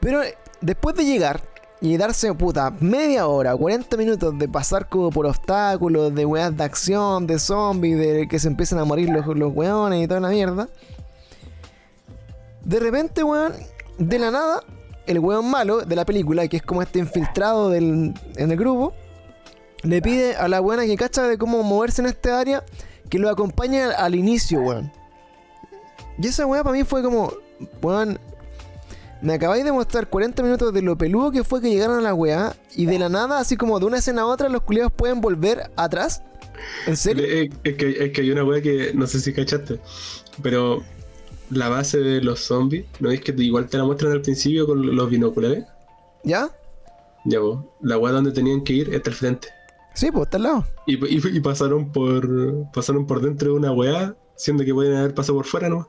[0.00, 0.20] Pero
[0.60, 1.42] después de llegar,
[1.80, 6.64] y darse, puta, media hora, 40 minutos de pasar como por obstáculos, de weas de
[6.64, 10.30] acción, de zombies, de que se empiezan a morir los, los weones y toda la
[10.30, 10.68] mierda.
[12.64, 13.52] De repente, weón,
[13.98, 14.62] de la nada,
[15.06, 18.94] el weón malo de la película, que es como este infiltrado del, en el grupo,
[19.82, 22.64] le pide a la buena que cacha de cómo moverse en este área
[23.10, 24.90] que lo acompañe al, al inicio, weón.
[26.18, 27.30] Y esa weá para mí fue como,
[27.82, 28.18] weón,
[29.22, 32.14] me acabáis de mostrar 40 minutos de lo peludo que fue que llegaron a la
[32.14, 35.20] weá y de la nada, así como de una escena a otra, los culiados pueden
[35.20, 36.22] volver atrás.
[36.87, 37.24] ¿En serio?
[37.24, 39.81] Es, es, que, es que hay una weá que no sé si cachaste,
[40.42, 40.83] pero
[41.50, 44.94] la base de los zombies, ¿no es que igual te la muestran al principio con
[44.94, 45.64] los binoculares?
[46.24, 46.50] ¿Ya?
[47.24, 47.64] Ya, vos.
[47.81, 49.48] La weá donde tenían que ir está al frente.
[49.94, 50.66] Sí, pues está al lado.
[50.87, 55.14] Y, y, y, pasaron por pasaron por dentro de una weá, siendo que pueden haber
[55.14, 55.88] pasado por fuera, ¿no?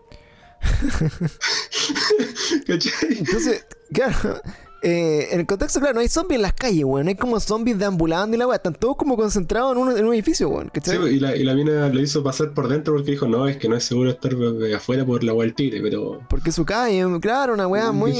[2.67, 4.41] Entonces, claro.
[4.84, 7.06] Eh, en el contexto, claro, no hay zombies en las calles, weón.
[7.06, 8.58] No hay como zombies deambulando y la weá.
[8.58, 10.72] Están todos como concentrados en un, en un edificio, weón.
[10.84, 13.58] Sí, y la, y la mina le hizo pasar por dentro porque dijo, no, es
[13.58, 14.34] que no es seguro estar
[14.76, 16.22] afuera por la weá tigre, pero.
[16.30, 18.13] Porque su calle, claro, una weá muy.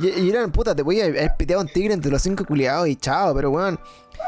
[0.00, 2.86] Y, y eran, puta, te voy a haber piteado un tigre entre los cinco culiados
[2.86, 3.78] y chao, pero weón.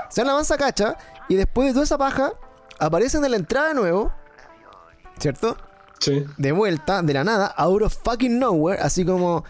[0.08, 0.96] Se dan la mansa cacha
[1.28, 2.32] y después de toda esa paja,
[2.80, 4.12] aparecen en la entrada de nuevo.
[5.18, 5.56] ¿Cierto?
[6.00, 6.24] Sí.
[6.38, 9.44] De vuelta, de la nada, out of fucking nowhere, así como,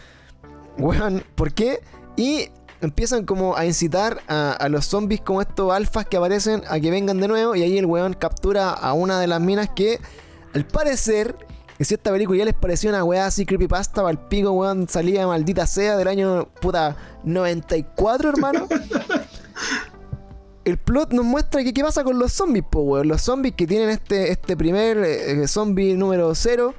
[0.77, 1.79] weón, ¿por qué?
[2.17, 2.49] Y
[2.81, 6.91] empiezan como a incitar a, a, los zombies como estos alfas que aparecen a que
[6.91, 9.99] vengan de nuevo y ahí el weón captura a una de las minas que,
[10.53, 11.35] al parecer,
[11.77, 15.25] que si esta película ya les pareció una weá así creepypasta, al pico, weón, salía
[15.27, 18.67] maldita sea del año, puta, 94, hermano.
[20.65, 23.07] el plot nos muestra que qué pasa con los zombies, po, weón.
[23.07, 26.73] Los zombies que tienen este, este primer eh, zombie número 0,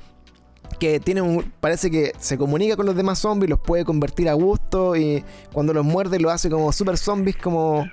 [0.79, 4.35] que tiene un, parece que se comunica con los demás zombies, los puede convertir a
[4.35, 7.85] gusto y cuando los muerde lo hace como super zombies, como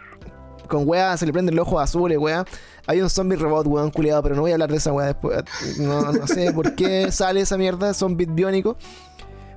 [0.68, 2.46] con weá, se le prende el ojo azul, weá.
[2.86, 5.44] Hay un zombie robot, weón, culiado, pero no voy a hablar de esa weá después.
[5.80, 8.78] No, no sé por qué sale esa mierda, zombie biónico.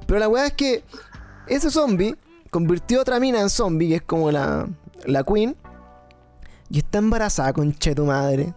[0.06, 0.82] Pero la weá es que
[1.46, 2.16] ese zombie
[2.50, 4.68] convirtió a otra mina en zombie, que es como la,
[5.06, 5.56] la queen.
[6.72, 8.54] Y está embarazada, conche tu madre.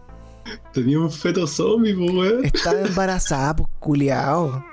[0.72, 2.44] Tenía un feto zombie, pues, weón.
[2.46, 4.64] Estaba embarazada, pues, culiao.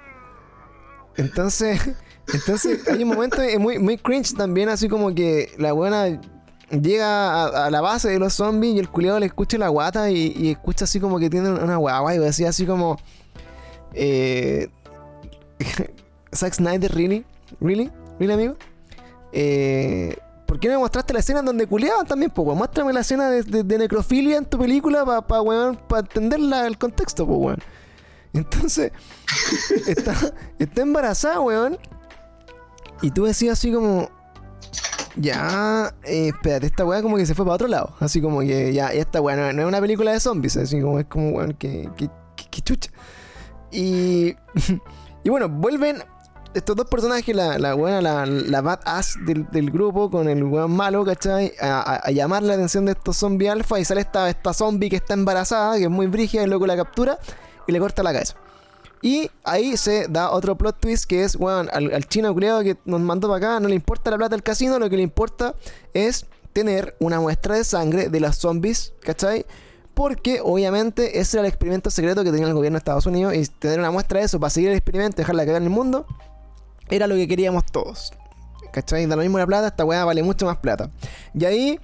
[1.17, 1.77] Entonces,
[2.33, 6.21] entonces hay un momento muy, muy cringe también, así como que la buena
[6.69, 10.09] llega a, a, la base de los zombies y el culiado le escucha la guata
[10.09, 12.97] y, y escucha así como que tiene una guagua y decía así como...
[13.93, 14.69] Eh,
[16.33, 17.25] Zack Snyder, ¿really?
[17.59, 17.91] ¿Really?
[18.19, 18.55] ¿Really, amigo?
[19.33, 20.22] Eh, ¿Por
[20.63, 22.57] qué me mostraste la escena en donde culeaban también, po, weón?
[22.57, 25.43] Muéstrame la escena de, necrofilia en tu película para pa,
[25.89, 27.59] pa entender la, el contexto, po, weón.
[28.33, 28.93] Entonces,
[29.87, 30.15] está,
[30.57, 31.77] está embarazada, weón.
[33.01, 34.09] Y tú decías así como.
[35.17, 37.93] Ya, eh, espérate, esta weá como que se fue para otro lado.
[37.99, 40.97] Así como que ya, esta weá no, no es una película de zombies, así como
[40.97, 42.07] es como weón, que, que,
[42.37, 42.89] que- que chucha.
[43.69, 44.33] Y,
[45.25, 46.01] y bueno, vuelven
[46.53, 50.71] estos dos personajes, la, la buena, la, la badass del, del grupo con el weón
[50.71, 51.53] malo, ¿cachai?
[51.61, 54.97] A, a- llamar la atención de estos zombies alfa y sale esta, esta zombie que
[54.97, 57.19] está embarazada, que es muy brígida, y luego la captura
[57.67, 58.35] y le corta la cabeza.
[59.01, 62.77] Y ahí se da otro plot twist que es, weón, al, al chino culiado que
[62.85, 65.55] nos mandó para acá, no le importa la plata del casino, lo que le importa
[65.93, 69.45] es tener una muestra de sangre de las zombies, ¿cachai?
[69.93, 73.45] Porque obviamente ese era el experimento secreto que tenía el gobierno de Estados Unidos y
[73.45, 76.07] tener una muestra de eso para seguir el experimento, dejarla cagar en el mundo,
[76.89, 78.13] era lo que queríamos todos.
[78.71, 79.05] ¿Cachai?
[79.05, 80.89] Da lo mismo la plata, esta weá vale mucho más plata.
[81.33, 81.79] Y ahí,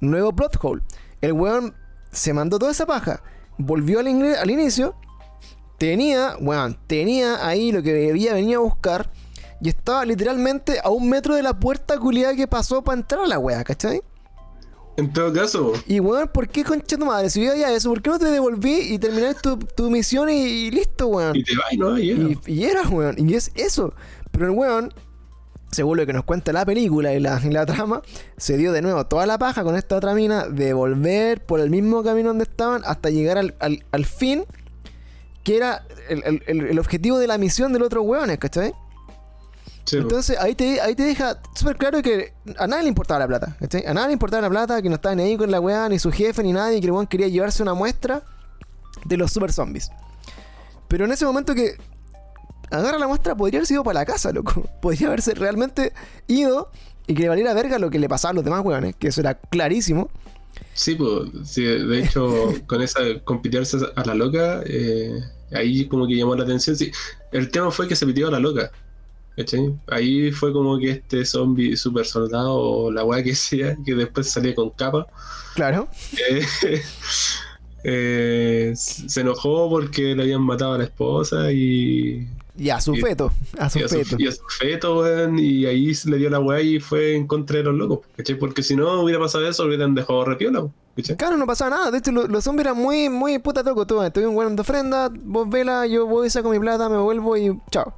[0.00, 0.82] nuevo plot hole.
[1.20, 1.74] El weón
[2.12, 3.22] se mandó toda esa paja,
[3.58, 4.94] volvió al, inicio,
[5.78, 9.10] tenía, weón, tenía ahí lo que había venido a buscar
[9.60, 13.26] y estaba literalmente a un metro de la puerta culiada que pasó para entrar a
[13.26, 14.02] la weá, ¿cachai?
[14.96, 17.28] En todo caso, Y weón, ¿por qué concha tu madre?
[17.28, 20.34] Si yo ya eso, ¿por qué no te devolví y terminaste tu, tu misión y,
[20.34, 21.34] y listo, weón?
[21.34, 21.98] y te vas, ¿no?
[21.98, 22.22] Y era.
[22.22, 23.28] Y, y era, weón.
[23.28, 23.92] Y es eso.
[24.34, 24.92] Pero el weón,
[25.70, 28.02] según lo que nos cuenta la película y la, y la trama,
[28.36, 31.70] se dio de nuevo toda la paja con esta otra mina de volver por el
[31.70, 34.44] mismo camino donde estaban hasta llegar al, al- al fin,
[35.44, 38.74] que era el, el- el- el objetivo de la misión del otro weón, ¿cachai?
[39.84, 39.98] Sí.
[39.98, 43.56] Entonces ahí te, ahí te deja súper claro que a nadie le importaba la plata,
[43.60, 43.84] ¿cachai?
[43.86, 45.98] A nadie le importaba la plata, que no estaba ni ahí con la weá, ni
[45.98, 48.22] su jefe, ni nadie, que el weón quería llevarse una muestra
[49.04, 49.90] de los super zombies.
[50.88, 51.76] Pero en ese momento que
[52.70, 54.68] agarra la muestra, podría haber sido para la casa, loco.
[54.82, 55.92] Podría haberse realmente
[56.26, 56.70] ido
[57.06, 59.20] y que le valiera verga lo que le pasaba a los demás weones, que eso
[59.20, 60.10] era clarísimo.
[60.72, 65.20] Sí, pues, sí, de hecho, con esa, con pitearse a la loca, eh,
[65.52, 66.76] ahí como que llamó la atención.
[66.76, 66.90] Sí,
[67.32, 68.70] el tema fue que se pitió a la loca.
[69.36, 69.74] ¿cachai?
[69.88, 74.30] Ahí fue como que este zombie super soldado o la weá que sea, que después
[74.30, 75.06] salía con capa,
[75.54, 75.88] Claro.
[76.62, 76.82] eh,
[77.84, 82.26] eh, se enojó porque le habían matado a la esposa y,
[82.56, 83.32] Y a su Y- feto.
[83.58, 84.16] A su y a, su, feto.
[84.18, 87.56] y a su feto, weón, y ahí le dio la weá y fue en contra
[87.58, 88.36] de los locos, ¿cachai?
[88.38, 91.16] Porque si no hubiera pasado eso, hubieran dejado repiola, ¿cachai?
[91.16, 91.90] Claro, no pasaba nada.
[91.90, 93.86] De hecho, lo- los zombies eran muy, muy puta toco.
[93.86, 97.36] Tú, estoy un weón de ofrenda, vos vela, yo voy, saco mi plata, me vuelvo
[97.36, 97.92] y chao.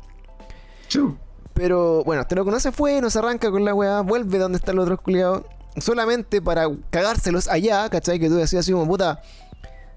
[0.89, 1.17] Chau.
[1.53, 4.39] Pero bueno, hasta lo que no se fue, no se arranca con la weá, vuelve
[4.39, 5.43] donde están los otros culiados.
[5.79, 8.19] Solamente para cagárselos allá, ¿cachai?
[8.19, 9.21] Que tú decías así como puta.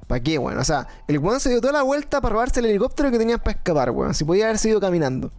[0.09, 0.57] ¿Para qué, weón?
[0.57, 3.37] O sea, el weón se dio toda la vuelta para robarse el helicóptero que tenías
[3.41, 4.15] para escapar, weón.
[4.15, 5.31] Si podía haber seguido caminando.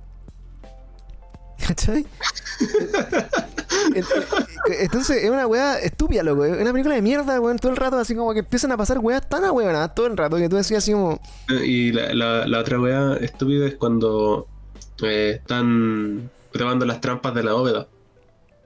[1.67, 2.07] ¿Cachai?
[3.95, 4.47] Ent-
[4.81, 6.45] Entonces, es una weá estúpida, loco.
[6.45, 7.59] Es una película de mierda, weón.
[7.59, 10.37] Todo el rato, así como que empiezan a pasar weas tan ahueonadas todo el rato
[10.37, 11.21] que tú decías así como.
[11.65, 14.47] Y la, la, la otra weá estúpida es cuando
[15.03, 17.89] eh, están grabando las trampas de la bóveda.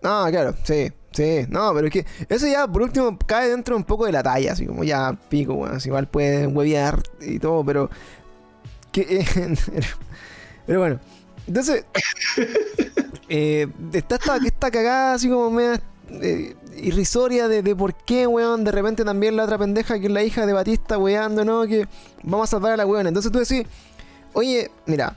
[0.02, 1.46] Ah, claro, sí, sí.
[1.48, 4.52] No, pero es que eso ya por último cae dentro un poco de la talla,
[4.52, 5.76] así como ya pico, weón.
[5.76, 7.90] así igual puede huevear y todo, pero.
[8.92, 9.24] Que,
[10.66, 11.00] pero, bueno,
[11.46, 11.84] entonces.
[13.28, 18.64] eh, está esta, esta cagada así como media eh, irrisoria de, de por qué, weón.
[18.64, 21.66] De repente también la otra pendeja que es la hija de Batista, weando, ¿no?
[21.66, 21.86] Que
[22.22, 23.06] vamos a salvar a la weón.
[23.06, 23.64] Entonces tú decís,
[24.32, 25.16] oye, mira,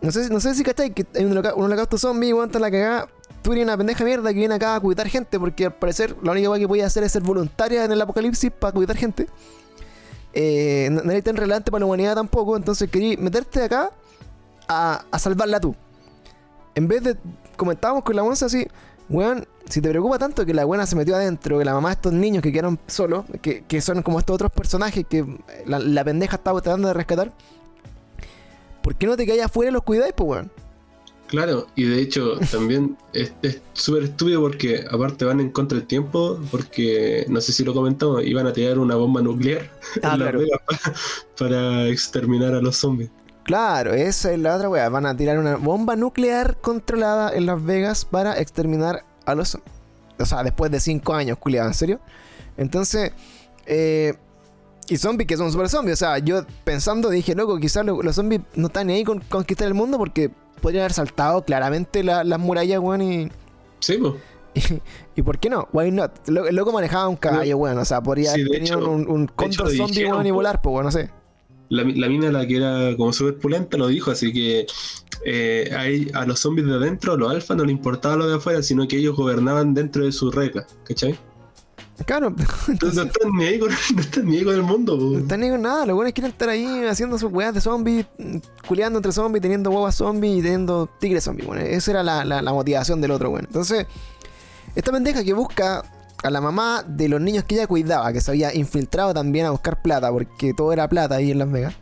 [0.00, 3.08] no sé, no sé si cachai que hay un holocausto zombie, weón, está la cagada.
[3.44, 6.32] Tú eres una pendeja mierda que viene acá a cuidar gente, porque al parecer la
[6.32, 9.26] única cosa que podía hacer es ser voluntaria en el apocalipsis para cuidar gente.
[10.32, 13.90] Eh, no, eres tan relevante para la humanidad tampoco, entonces querí meterte acá
[14.66, 15.76] a, a salvarla tú.
[16.74, 17.18] En vez de,
[17.54, 18.66] comentábamos con la onza así,
[19.10, 21.96] weón, si te preocupa tanto que la buena se metió adentro, que la mamá de
[21.96, 25.22] estos niños que quedaron solos, que, que son como estos otros personajes que
[25.66, 27.30] la, la pendeja estaba tratando de rescatar,
[28.82, 30.63] ¿por qué no te callas afuera y los cuidáis, pues, weón?
[31.34, 35.86] Claro, y de hecho también es es súper estúpido porque aparte van en contra del
[35.86, 39.70] tiempo, porque no sé si lo comentamos, iban a tirar una bomba nuclear
[40.02, 40.38] Ah, en Las claro.
[40.40, 40.92] Vegas pa-
[41.38, 43.10] para exterminar a los zombies.
[43.44, 44.88] Claro, esa es la otra weá.
[44.88, 49.72] Van a tirar una bomba nuclear controlada en Las Vegas para exterminar a los zombies.
[50.18, 52.00] O sea, después de cinco años, culiado, ¿en serio?
[52.56, 53.12] Entonces,
[53.66, 54.14] eh,
[54.88, 55.94] y zombies que son super zombies.
[55.94, 59.66] O sea, yo pensando dije, loco, quizás lo- los zombies no están ahí con conquistar
[59.68, 60.30] el mundo porque
[60.64, 63.28] podrían haber saltado claramente la- las murallas, weón, y,
[63.80, 64.14] Sí, pues.
[64.54, 65.20] y.
[65.20, 65.68] y por qué no?
[65.72, 66.26] Why not?
[66.28, 67.76] El loco manejaba un caballo, weón.
[67.78, 70.72] O sea, podría Sí, haber tenido hecho- un, un lo zombie, weón, y volar, pues,
[70.72, 71.10] weón, no sé.
[71.68, 74.66] La, la mina, la que era como súper pulenta, lo dijo, así que
[75.24, 78.86] eh, a los zombies de adentro, los alfa, no le importaba lo de afuera, sino
[78.86, 81.18] que ellos gobernaban dentro de sus reglas, ¿cachai?
[82.06, 82.30] Claro,
[82.82, 84.98] No, no están ni ahí con, no están ni ahí con el mundo.
[84.98, 85.04] po.
[85.04, 85.86] no están ni con nada.
[85.86, 88.36] Los buenos quieren estar ahí haciendo sus weas de zombies, mm,
[88.66, 91.46] culeando entre zombies, teniendo huevas zombies y teniendo tigres zombies.
[91.46, 93.46] Bueno, esa era la, la- la motivación del otro, bueno.
[93.48, 93.86] Entonces,
[94.74, 95.84] esta pendeja que busca
[96.22, 99.50] a la mamá de los niños que ella cuidaba, que se había infiltrado también a
[99.50, 101.74] buscar plata, porque todo era plata ahí en Las Vegas,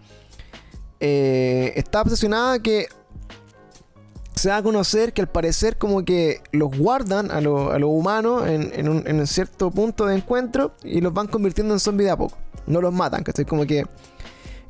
[1.00, 2.86] eh, está obsesionada que
[4.42, 7.90] se da a conocer que al parecer como que los guardan a los a los
[7.90, 11.78] humanos en, en un, en un cierto punto de encuentro y los van convirtiendo en
[11.80, 12.36] zombies de a poco.
[12.66, 13.44] No los matan, ¿cachai?
[13.44, 13.86] Como que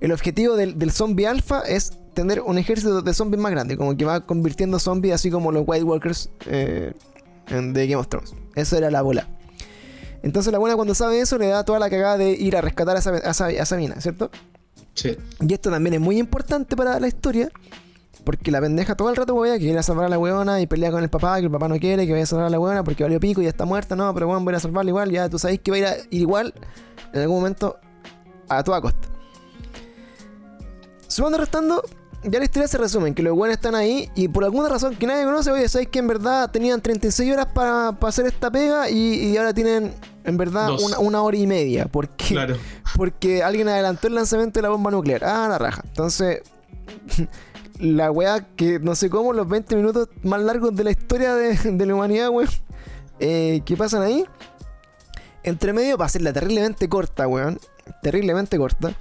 [0.00, 3.96] el objetivo del, del zombie alfa es tener un ejército de zombies más grande, como
[3.96, 6.92] que va convirtiendo zombies así como los White Walkers eh,
[7.48, 8.34] de Game of Thrones.
[8.54, 9.26] Eso era la bola.
[10.22, 12.96] Entonces la buena cuando sabe eso le da toda la cagada de ir a rescatar
[12.96, 14.30] a esa, a esa- a esa mina, ¿cierto?
[14.94, 15.16] Sí.
[15.40, 17.48] Y esto también es muy importante para la historia.
[18.24, 20.66] Porque la pendeja todo el rato, weón, que quiere a salvar a la weona y
[20.66, 22.60] pelea con el papá, que el papá no quiere, que vaya a salvar a la
[22.60, 25.10] weona porque valió pico y ya está muerta, no, pero weón, voy a salvarla igual,
[25.10, 26.54] ya tú sabes que va a ir, a- ir igual
[27.12, 27.78] en algún momento
[28.48, 29.08] a toda costa.
[31.08, 31.82] Sumando restando,
[32.24, 34.94] ya la historia se resume en que los weones están ahí y por alguna razón
[34.96, 38.50] que nadie conoce, oye, sabéis que en verdad tenían 36 horas para, para hacer esta
[38.50, 38.96] pega y,
[39.32, 39.92] y ahora tienen
[40.24, 41.86] en verdad una, una hora y media.
[41.86, 42.28] ¿Por qué?
[42.28, 42.56] Claro.
[42.96, 45.22] Porque alguien adelantó el lanzamiento de la bomba nuclear.
[45.24, 45.82] Ah, la raja.
[45.84, 46.40] Entonces,
[47.82, 51.56] la weá que no sé cómo, los 20 minutos más largos de la historia de,
[51.56, 52.48] de la humanidad, weón.
[53.18, 54.24] Eh, ¿Qué pasan ahí?
[55.42, 57.58] Entre medio, para hacerla terriblemente corta, weón.
[58.00, 58.94] Terriblemente corta.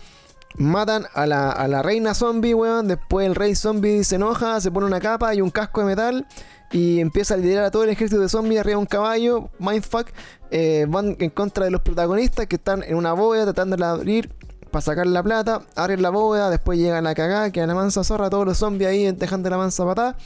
[0.56, 2.88] Matan a la, a la reina zombie, weón.
[2.88, 6.28] Después el rey zombie se enoja, se pone una capa y un casco de metal.
[6.72, 9.52] Y empieza a liderar a todo el ejército de zombies arriba de un caballo.
[9.60, 10.08] Mindfuck.
[10.50, 14.34] Eh, van en contra de los protagonistas que están en una bóveda tratando de abrir
[14.72, 15.62] para sacar la plata.
[15.76, 19.12] Abren la bóveda, después llega la cagada, que la mansa zorra, todos los zombies ahí
[19.12, 20.18] dejando la mansa patada.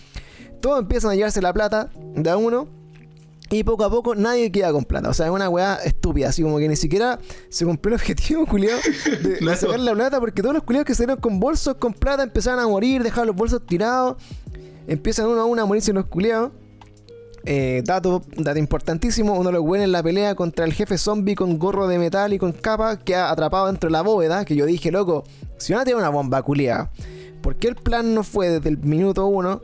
[0.62, 2.68] Todos empiezan a llevarse la plata de a uno.
[3.52, 5.10] Y poco a poco nadie queda con plata.
[5.10, 6.30] O sea, es una weá estúpida.
[6.30, 7.20] Así como que ni siquiera
[7.50, 8.80] se cumplió el objetivo, culiado,
[9.22, 10.20] de, sacar la plata.
[10.20, 13.36] Porque todos los culiados que salieron con bolsos con plata empezaron a morir, dejaron los
[13.36, 14.18] bolsos tirados.
[14.88, 16.52] Empiezan uno a uno a morirse los culiados.
[17.48, 21.36] Eh, dato, dato importantísimo, uno de los buenos en la pelea contra el jefe zombie
[21.36, 24.66] con gorro de metal y con capa queda atrapado dentro de la bóveda, que yo
[24.66, 25.24] dije, loco,
[25.58, 26.91] si a tener una bomba culiada,
[27.41, 29.62] ¿por qué el plan no fue desde el minuto uno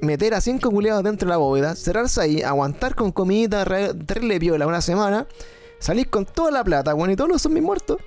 [0.00, 3.66] meter a cinco culiados dentro de la bóveda, cerrarse ahí, aguantar con comida,
[4.06, 5.26] terrible viola una semana,
[5.78, 7.98] salir con toda la plata, bueno, y todos los zombies muertos?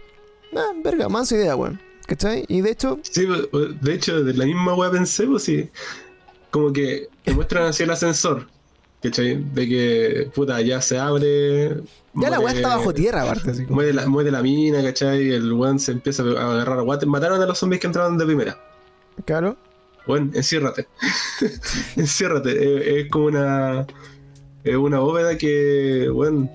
[0.56, 1.80] Ah, verga, manso idea, weón.
[2.08, 2.46] ¿Cachai?
[2.48, 5.70] Y de hecho, Sí, pues, de hecho, de la misma weá pensé, pues sí.
[6.52, 8.48] Como que te muestran así el ascensor.
[9.04, 9.44] ¿Cachai?
[9.54, 11.76] De que, puta, ya se abre.
[12.14, 13.76] ya la weá está bajo tierra, aparte, así como.
[13.76, 15.30] Muere la, muere la mina, ¿cachai?
[15.30, 17.06] El weón se empieza a agarrar a guate.
[17.06, 18.58] Mataron a los zombies que entraron de primera.
[19.26, 19.58] Claro.
[20.08, 20.88] Weón, enciérrate.
[21.98, 22.52] enciérrate.
[22.52, 23.86] Es, es como una.
[24.64, 26.50] Es una bóveda que, weón.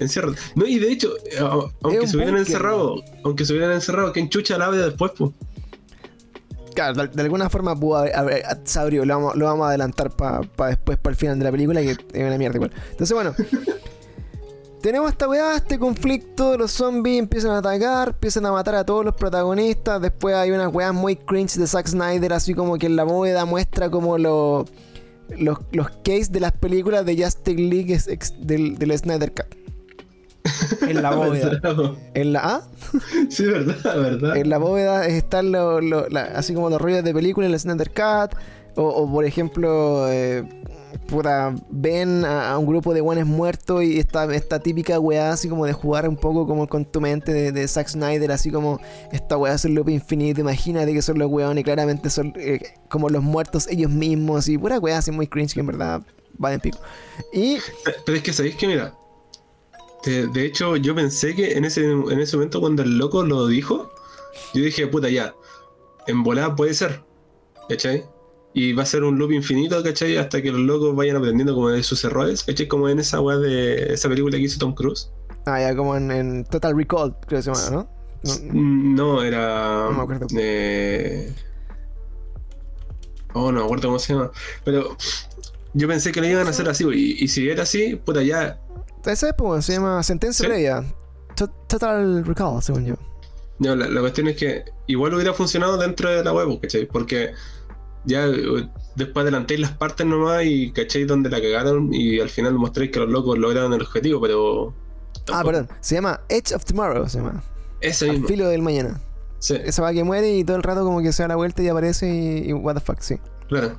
[0.00, 0.38] Enciérrate.
[0.54, 1.14] No, y de hecho,
[1.80, 5.30] aunque un se hubieran encerrado, aunque se hubieran encerrado, que enchucha la después, pues.
[6.78, 9.68] Claro, de, de alguna forma pudo haber, haber- se abrió, lo vamos, lo vamos a
[9.70, 12.70] adelantar para después, para el final de la película, que es una mierda igual.
[12.92, 13.34] Entonces, bueno,
[14.80, 19.04] tenemos esta weá, este conflicto, los zombies empiezan a atacar, empiezan a matar a todos
[19.04, 22.94] los protagonistas, después hay unas weas muy cringe de Zack Snyder, así como que en
[22.94, 24.64] la bóveda muestra como lo-
[25.36, 27.98] los, los case de las películas de Justice League
[28.38, 29.67] del, del Snyder Cut.
[30.88, 31.60] En la bóveda.
[32.14, 32.62] En la ¿ah?
[33.30, 34.36] Sí, verdad, verdad.
[34.36, 37.60] En la bóveda están lo- lo- la- así como los rollos de película en el
[37.60, 38.38] Snyder Cut.
[38.76, 40.44] O, o, por ejemplo, eh,
[41.08, 45.48] puta, ven a, a un grupo de guanes muertos y esta, esta típica weá así
[45.48, 48.78] como de jugar un poco como con tu mente de, de Zack Snyder, así como
[49.10, 52.60] esta weá es un loop infinito, imagínate que son los weones y claramente son eh,
[52.88, 56.00] como los muertos ellos mismos y pura weá así muy cringe que en verdad
[56.42, 56.78] va de pico.
[57.32, 57.56] Y
[58.06, 58.94] Pero es que sabéis que, mira,
[60.04, 63.46] de, de hecho, yo pensé que en ese, en ese momento, cuando el loco lo
[63.46, 63.90] dijo,
[64.54, 65.34] yo dije, puta, ya,
[66.06, 67.00] en volada puede ser,
[67.68, 68.04] ¿cachai?
[68.54, 70.16] Y va a ser un loop infinito, ¿cachai?
[70.16, 72.66] Hasta que los locos vayan aprendiendo como de sus errores, ¿cachai?
[72.68, 75.10] Como en esa weá de esa película que hizo Tom Cruise.
[75.46, 77.88] ah, ya como en, en Total Recall, creo que se llama, ¿no?
[78.24, 79.84] No, Mm, No, era.
[79.84, 80.26] No me acuerdo.
[80.36, 81.32] eh,
[83.34, 84.30] Oh, no me acuerdo cómo se llama.
[84.64, 84.96] Pero
[85.74, 88.58] yo pensé que lo iban a hacer así, y, y si era así, puta, ya
[89.08, 90.48] Esa es, pues, se llama Sentencia ¿Sí?
[90.48, 90.84] Previa.
[91.36, 92.94] To- Total Recall, según yo.
[93.58, 96.86] No, la, la cuestión es que igual hubiera funcionado dentro de la web, ¿cachai?
[96.86, 97.32] Porque
[98.04, 102.54] ya eh, después adelantéis las partes nomás y cachéis donde la cagaron y al final
[102.54, 104.74] mostréis que los locos lograron el objetivo, pero.
[105.32, 105.68] Ah, perdón.
[105.80, 107.42] Se llama Edge of Tomorrow, se llama.
[107.80, 108.28] Ese Al mismo.
[108.28, 109.00] filo del mañana.
[109.40, 111.62] Sí, Esa va que muere y todo el rato como que se da la vuelta
[111.62, 113.16] y aparece y, y what the fuck, sí.
[113.48, 113.78] claro.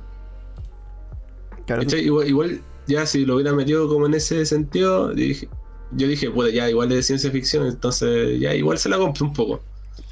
[1.66, 1.82] Claro.
[1.82, 2.60] Igual, igual,
[2.90, 5.48] ya si lo hubiera metido como en ese sentido, dije,
[5.92, 9.26] yo dije, puta, ya igual es de ciencia ficción, entonces ya igual se la compro
[9.26, 9.60] un poco.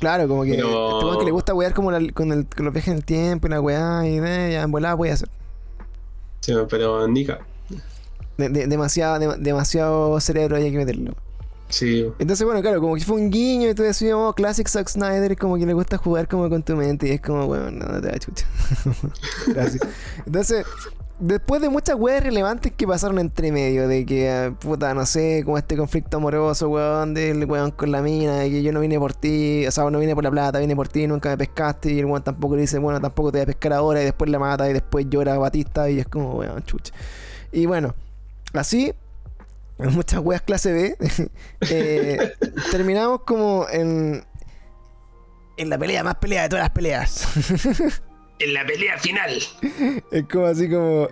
[0.01, 2.73] Claro, como que Pero- este que le gusta wear como la- con, el, con los
[2.75, 5.29] viajes en el tiempo y la weá y ya en volada puede hacer.
[6.41, 7.41] Sí, pero Nika.
[8.37, 11.15] De- de- demasiado, de- demasiado cerebro hay que meterlo.
[11.71, 14.89] Sí, Entonces, bueno, claro, como que fue un guiño y tú decías, oh, Classic Zack
[14.89, 17.85] Snyder, como que le gusta jugar como con tu mente y es como, bueno, no,
[17.87, 18.47] no te da chucha.
[19.49, 19.83] Gracias.
[20.25, 20.65] Entonces,
[21.19, 25.43] después de muchas weas relevantes que pasaron entre medio, de que, ah, puta, no sé,
[25.45, 28.99] como este conflicto amoroso, weón, del weón con la mina, de que yo no vine
[28.99, 31.93] por ti, o sea, no vine por la plata, vine por ti, nunca me pescaste,
[31.93, 34.31] y el weón tampoco le dice, bueno, tampoco te voy a pescar ahora, y después
[34.31, 36.93] la mata, y después llora Batista, y es como, weón, chucha.
[37.53, 37.95] Y bueno,
[38.53, 38.93] así,
[39.79, 40.97] en muchas weas clase B,
[41.71, 42.33] eh,
[42.71, 44.25] terminamos como en,
[45.57, 48.03] en la pelea más pelea de todas las peleas.
[48.41, 49.43] En la pelea final.
[50.13, 51.09] Es como así como.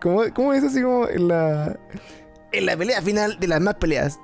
[0.00, 1.78] ¿Cómo, cómo es así como en la.
[2.52, 4.18] En la pelea final de las más peleas?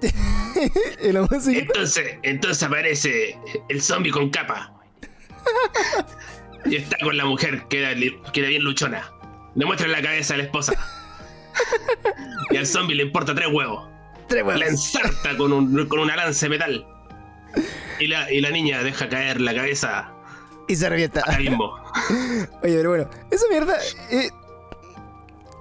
[1.00, 1.58] en la música.
[1.58, 3.36] Entonces, entonces aparece
[3.68, 4.72] el zombie con capa.
[6.64, 9.10] Y está con la mujer que era, li- que era bien luchona.
[9.54, 10.72] Le muestra la cabeza a la esposa.
[12.50, 13.88] Y al zombie le importa tres huevos.
[14.28, 14.60] Tres huevos.
[14.60, 16.86] La ensarta con, un, con una lanza de metal.
[18.00, 20.12] Y la, y la niña deja caer la cabeza
[20.68, 21.22] Y se revienta.
[22.62, 23.76] Oye, pero bueno, esa mierda.
[24.10, 24.30] eh,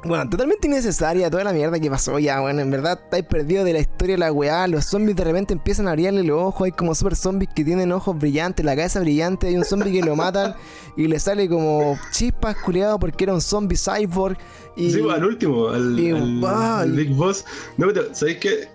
[0.05, 3.71] bueno, totalmente innecesaria toda la mierda que pasó ya, bueno, en verdad estáis perdidos de
[3.71, 6.71] la historia de la weá, los zombies de repente empiezan a abrirle los ojos, hay
[6.73, 10.17] como super zombies que tienen ojos brillantes, la cabeza brillante, hay un zombie que lo
[10.17, 10.55] matan
[10.97, 14.37] y le sale como chispas culiado porque era un zombie cyborg
[14.75, 14.91] y...
[14.91, 17.45] Sí, pues, al último, al, y- al Big Boss.
[17.77, 18.67] No, pero, ¿sabéis qué?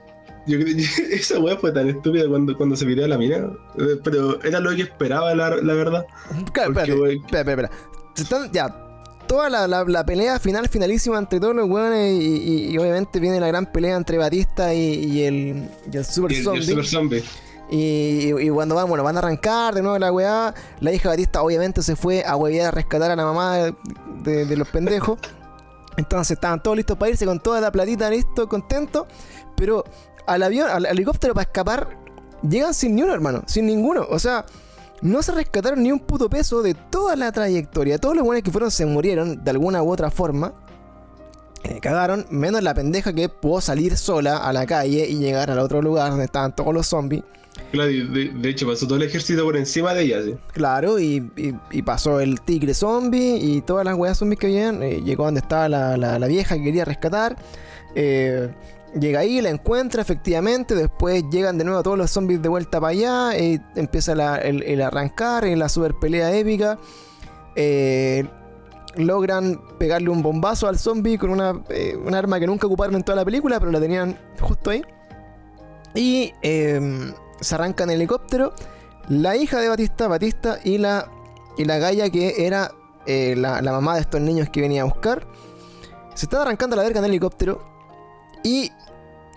[0.49, 0.59] Yo
[1.11, 3.37] esa weá fue tan estúpida cuando, cuando se pidió a la mina.
[3.79, 6.05] eh, Pero era lo que esperaba, la, la verdad.
[6.53, 7.17] Claro, espérate, wey.
[7.19, 7.71] espera, espera,
[8.17, 8.51] espera.
[8.53, 8.85] Ya,
[9.27, 13.21] toda la, la- la pelea final, finalísima entre todos los weones y, y- y obviamente
[13.21, 16.63] viene la gran pelea entre Batista y, y el, y el Super el, Zombie.
[16.65, 17.25] Super Zombie.
[17.71, 21.17] Y, y cuando van, bueno, van a arrancar de nuevo la weá, la hija de
[21.17, 23.75] Batista obviamente se fue a huevear a rescatar a la mamá de,
[24.23, 25.19] de- de los pendejos.
[25.99, 29.07] Entonces estaban todos listos para irse con toda la platita listo, contentos.
[29.57, 29.85] Pero
[30.29, 31.89] al avión, al helicóptero para escapar,
[32.49, 34.07] llegan sin ni uno, hermano, sin ninguno.
[34.09, 34.45] O sea,
[35.03, 37.99] no se rescataron ni un puto peso de toda la trayectoria.
[37.99, 40.53] Todos los buenos que fueron se murieron de alguna u otra forma.
[41.65, 45.59] Eh, cagaron, menos la pendeja que pudo salir sola a la calle y llegar al
[45.59, 47.25] otro lugar donde estaban todos los zombies.
[47.73, 50.37] Claro, de, de hecho pasó todo el ejército por encima de ella, sí.
[50.53, 54.83] Claro, y, y- y pasó el tigre zombie y todas las weas zombies que habían.
[54.85, 57.37] eh, llegó donde estaba la, la- la vieja que quería rescatar.
[57.97, 58.51] eh,
[58.95, 60.75] llega ahí, la encuentra efectivamente.
[60.75, 63.37] Después llegan de nuevo todos los zombies de vuelta para allá.
[63.37, 66.79] eh, empieza el, el arrancar, eh, la super pelea épica.
[67.57, 68.25] eh,
[68.97, 73.03] logran pegarle un bombazo al zombie con una, eh, un arma que nunca ocuparon en
[73.05, 74.83] toda la película, pero la tenían justo ahí.
[75.95, 78.53] Y eh, se arranca en helicóptero.
[79.09, 81.11] La hija de Batista, Batista y la,
[81.57, 82.73] y la Gaia que era
[83.07, 85.27] la, mamá de estos niños que venía a buscar.
[86.15, 87.78] Se están arrancando la verga en el helicóptero.
[88.43, 88.73] Y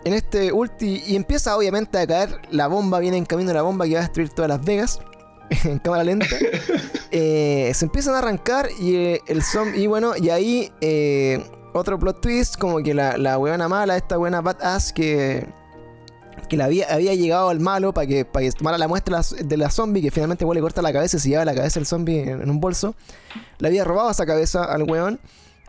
[0.04, 1.04] en este ulti.
[1.08, 2.99] Y empieza obviamente a caer la bomba.
[2.99, 4.99] Viene en camino la bomba que va a destruir todas Las Vegas.
[5.66, 6.26] En cámara lenta.
[7.14, 8.70] Eh, se empiezan a arrancar.
[8.80, 9.82] Y eh, el zombie.
[9.82, 10.72] Y bueno, y ahí.
[10.82, 11.43] eh,
[11.74, 12.58] otro plot twist.
[12.58, 15.45] Como que la, la weona mala, esta buena badass que
[16.49, 19.56] que le había, había llegado al malo para que, para que tomara la muestra de
[19.56, 21.88] la zombie, que finalmente igual le corta la cabeza y se lleva la cabeza del
[21.88, 22.93] zombie en, en un bolso.
[23.60, 25.18] Le había robado esa cabeza al weón.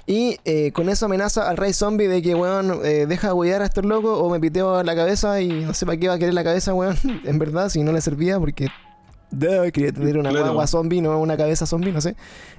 [0.07, 3.63] Y eh, con eso amenaza al rey zombie de que, weón, eh, deja de huear
[3.63, 6.19] a estos locos o me piteo la cabeza y no sé para qué va a
[6.19, 6.97] querer la cabeza, weón.
[7.25, 8.69] en verdad, si no le servía, porque
[9.31, 10.47] duh, quería tener una Claro.
[10.47, 12.17] guagua zombie, no una cabeza zombie, no sé.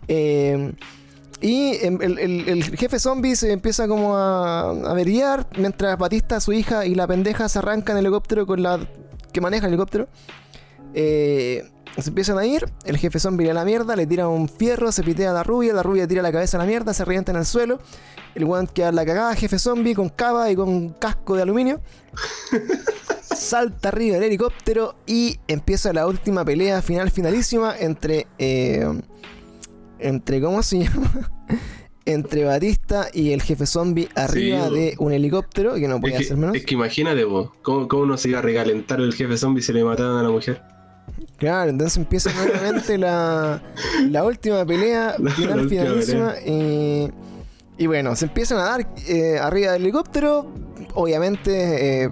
[0.07, 0.73] Eh,
[1.41, 6.39] y em, el, el- el jefe zombie se empieza como a a averiar mientras Batista,
[6.39, 8.79] su hija y la pendeja se arrancan el helicóptero con la
[9.33, 10.07] que maneja el helicóptero.
[10.93, 11.69] Eh,
[12.01, 14.91] se empiezan a ir, el jefe zombie le da la mierda, le tira un fierro,
[14.91, 17.31] se pitea a la rubia, la rubia tira la cabeza a la mierda, se revienta
[17.31, 17.79] en el suelo.
[18.35, 21.81] El weón queda la cagada, jefe zombie con cava y con casco de aluminio.
[23.21, 28.87] Salta arriba del helicóptero y empieza la última pelea final finalísima entre eh,
[29.99, 31.31] entre ¿cómo se llama?
[32.05, 36.35] entre Batista y el jefe zombie arriba de un helicóptero que no podía Es ser
[36.35, 36.55] que, menos.
[36.55, 39.71] es que imagínate, vos, ¿cómo, ¿cómo uno se iba a recalentar el jefe zombie si
[39.73, 40.61] le mataban a la mujer?
[41.37, 43.61] Claro, entonces empieza nuevamente la,
[44.09, 47.11] la última pelea La- final finalísima y,
[47.77, 50.47] y bueno, se empiezan a dar eh, arriba del helicóptero,
[50.93, 52.09] obviamente eh,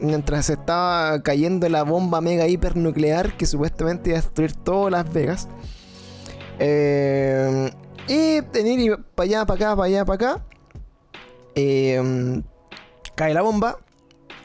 [0.00, 5.12] mientras se estaba cayendo la bomba mega hipernuclear que supuestamente iba a destruir todas Las
[5.12, 5.48] Vegas.
[6.58, 7.70] Eh,
[8.08, 10.44] y venir para allá, para acá, para allá, para acá.
[13.14, 13.78] Cae la bomba,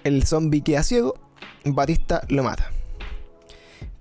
[0.04, 1.16] el zombie queda ciego,
[1.66, 2.72] Batista lo mata.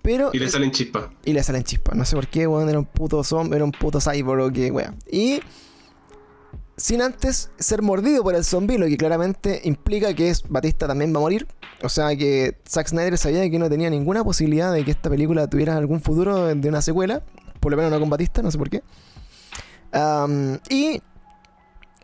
[0.04, 1.06] Pero Y le salen chispas.
[1.24, 1.96] y le salen chispas.
[1.96, 4.70] No sé por qué, weón, era un puto zombie, era un puto cyborg o qué,
[4.70, 4.96] weón.
[5.10, 5.40] Y
[6.76, 11.14] sin antes ser mordido por el zombie, lo que claramente implica que es, Batista también
[11.14, 11.46] va a morir.
[11.82, 15.48] O sea que Zack Snyder sabía que no tenía ninguna posibilidad de que esta película
[15.48, 17.22] tuviera algún futuro de una secuela.
[17.60, 18.82] Por lo menos no con Batista, no sé por qué.
[20.68, 21.00] Y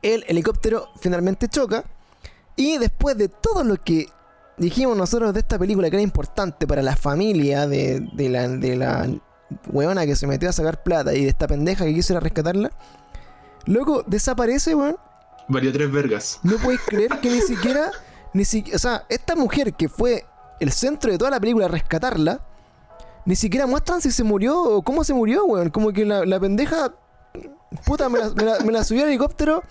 [0.00, 1.84] el helicóptero finalmente choca.
[2.56, 4.06] Y después de todo lo que
[4.58, 8.76] dijimos nosotros de esta película que era importante para la familia de, de la, de
[8.76, 9.08] la
[9.72, 12.20] weona que se metió a sacar plata y de esta pendeja que quiso ir a
[12.20, 12.70] rescatarla,
[13.66, 14.96] loco, desaparece, weón.
[15.48, 16.38] Valió tres vergas.
[16.42, 17.90] No podéis creer que ni siquiera,
[18.34, 20.24] ni siquiera, o sea, esta mujer que fue
[20.60, 22.40] el centro de toda la película, rescatarla,
[23.24, 25.70] ni siquiera muestran si se murió o cómo se murió, weón.
[25.70, 26.92] Como que la, la pendeja,
[27.84, 29.62] puta, me la, me la- me la subió al helicóptero.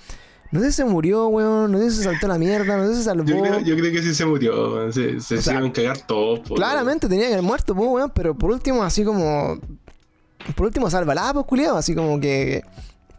[0.52, 1.72] No sé si se murió, weón.
[1.72, 2.78] No sé si se saltó a la mierda.
[2.78, 3.24] No sé si se salvó.
[3.26, 4.74] Yo creo, yo creo que sí se murió.
[4.74, 4.94] weón.
[4.94, 6.40] Se, se sea, hicieron cagar todos.
[6.42, 9.58] po, Claramente tenía que haber muerto, pues, weón, pero por último, así como.
[10.56, 12.64] Por último, sálvala, pues, culiado, así como que.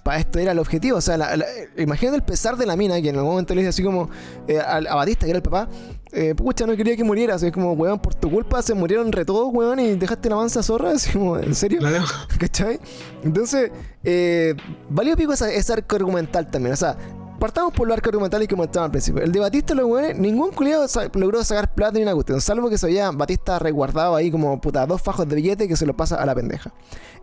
[0.03, 1.45] Para esto era el objetivo, o sea, la- la-
[1.77, 4.09] imagínate el pesar de la mina que en algún momento le dice así como
[4.49, 5.69] eh, a, a Batista, que era el papá,
[6.13, 9.27] eh, pucha, no quería que muriera, así como, weón, por tu culpa se murieron re
[9.27, 11.81] todos, weón, y dejaste la mansa zorra, así como, ¿en serio?
[11.81, 12.03] Claro.
[12.41, 12.81] ¿Cachai?
[13.23, 13.71] Entonces,
[14.03, 14.55] eh,
[14.89, 16.73] valió pico ese arco argumental también.
[16.73, 16.97] O sea,
[17.41, 19.23] partamos por los arcos argumentales que mostraba al principio.
[19.23, 22.41] El de Batista, los weones, ningún culiado sa- logró sacar plata ni una cuestión.
[22.41, 25.87] Salvo que se había Batista resguardado ahí como puta, dos fajos de billete que se
[25.87, 26.73] lo pasa a la pendeja.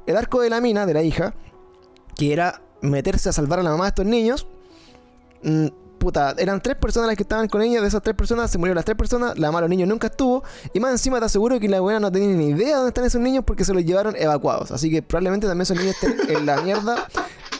[0.06, 1.34] El arco de la mina, de la hija,
[2.16, 4.48] que era meterse a salvar a la mamá de estos niños.
[5.44, 7.82] mm, Puta, eran tres personas las que estaban con ella.
[7.82, 9.36] De esas tres personas se murieron las tres personas.
[9.40, 10.44] La mamá de los niños nunca estuvo.
[10.72, 13.04] Y más encima te aseguro que la buena no tenía ni idea de dónde están
[13.06, 14.70] esos niños porque se los llevaron evacuados.
[14.70, 17.08] Así que probablemente también esos niños estén en la mierda.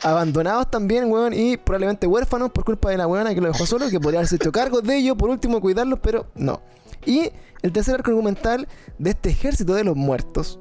[0.04, 1.34] Abandonados también, weón.
[1.34, 3.90] Y probablemente huérfanos por culpa de la weona que lo dejó solo.
[3.90, 5.18] Que podría haberse hecho cargo de ellos.
[5.18, 6.62] Por último, cuidarlos, pero no.
[7.06, 7.32] Y
[7.62, 8.68] el tercer arco argumental
[8.98, 10.60] de este ejército de los muertos.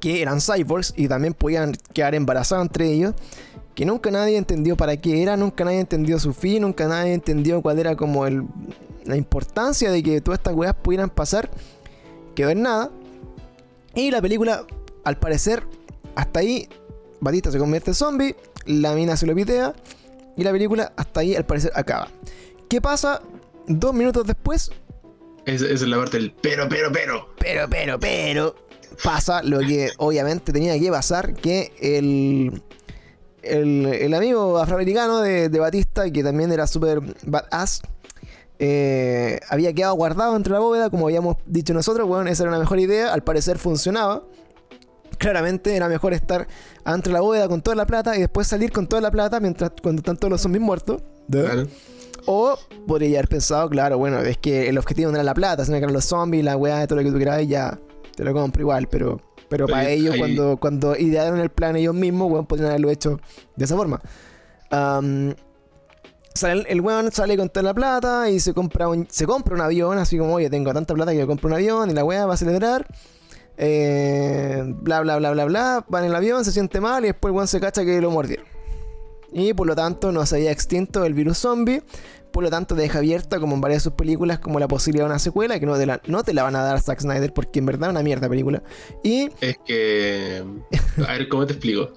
[0.00, 3.14] Que eran cyborgs y también podían quedar embarazados entre ellos
[3.74, 7.62] que nunca nadie entendió para qué era, nunca nadie entendió su fin, nunca nadie entendió
[7.62, 8.44] cuál era como el,
[9.04, 11.50] la importancia de que todas estas weas pudieran pasar,
[12.34, 12.90] quedó en nada.
[13.94, 14.66] Y la película,
[15.04, 15.64] al parecer,
[16.14, 16.68] hasta ahí,
[17.22, 19.72] Batista se convierte en zombie, la mina se lo pitea,
[20.36, 22.08] y la película hasta ahí, al parecer, acaba.
[22.68, 23.22] ¿Qué pasa
[23.68, 24.72] dos minutos después?
[25.46, 27.28] Esa es la parte del pero, pero, pero.
[27.38, 28.54] Pero, pero, pero,
[29.04, 32.60] pasa lo que obviamente tenía que pasar, que el,
[33.42, 37.82] el, el amigo afroamericano de, de Batista, que también era súper badass,
[38.58, 42.58] eh, había quedado guardado entre la bóveda, como habíamos dicho nosotros, bueno, esa era una
[42.58, 44.24] mejor idea, al parecer funcionaba.
[45.22, 46.46] Claramente era mejor estar
[46.84, 49.70] entre la bóveda con toda la plata y después salir con toda la plata mientras
[49.82, 51.00] cuando están todos los zombies muertos.
[51.30, 51.66] Claro.
[52.26, 52.56] O
[52.86, 55.84] podría haber pensado, claro, bueno, es que el objetivo no era la plata, sino que
[55.84, 57.78] eran los zombies, la weá, todo lo que tú quieras, y ya
[58.16, 61.74] te lo compro igual, pero, pero para Oye, ellos, ahí- cuando, cuando idearon el plan
[61.76, 63.18] ellos mismos, weón, podrían haberlo hecho
[63.56, 64.00] de esa forma.
[66.34, 69.54] Sale el, el weón sale con toda la plata y se compra un, se compra
[69.54, 72.04] un avión, así como, oye, tengo tanta plata que yo compro un avión y la
[72.04, 72.86] weá va a celebrar.
[73.56, 77.30] Eh, bla bla bla bla bla, va en el avión, se siente mal y después
[77.30, 78.46] el weón se cacha que lo mordieron.
[79.32, 81.82] Y por lo tanto no se había extinto el virus zombie.
[82.32, 85.10] Por lo tanto deja abierta, como en varias de sus películas, como la posibilidad de
[85.10, 87.58] una secuela, que no te la, no te la van a dar Zack Snyder, porque
[87.58, 88.62] en verdad es una mierda película.
[89.02, 89.28] Y...
[89.42, 90.42] Es que.
[91.06, 91.92] A ver, ¿cómo te explico?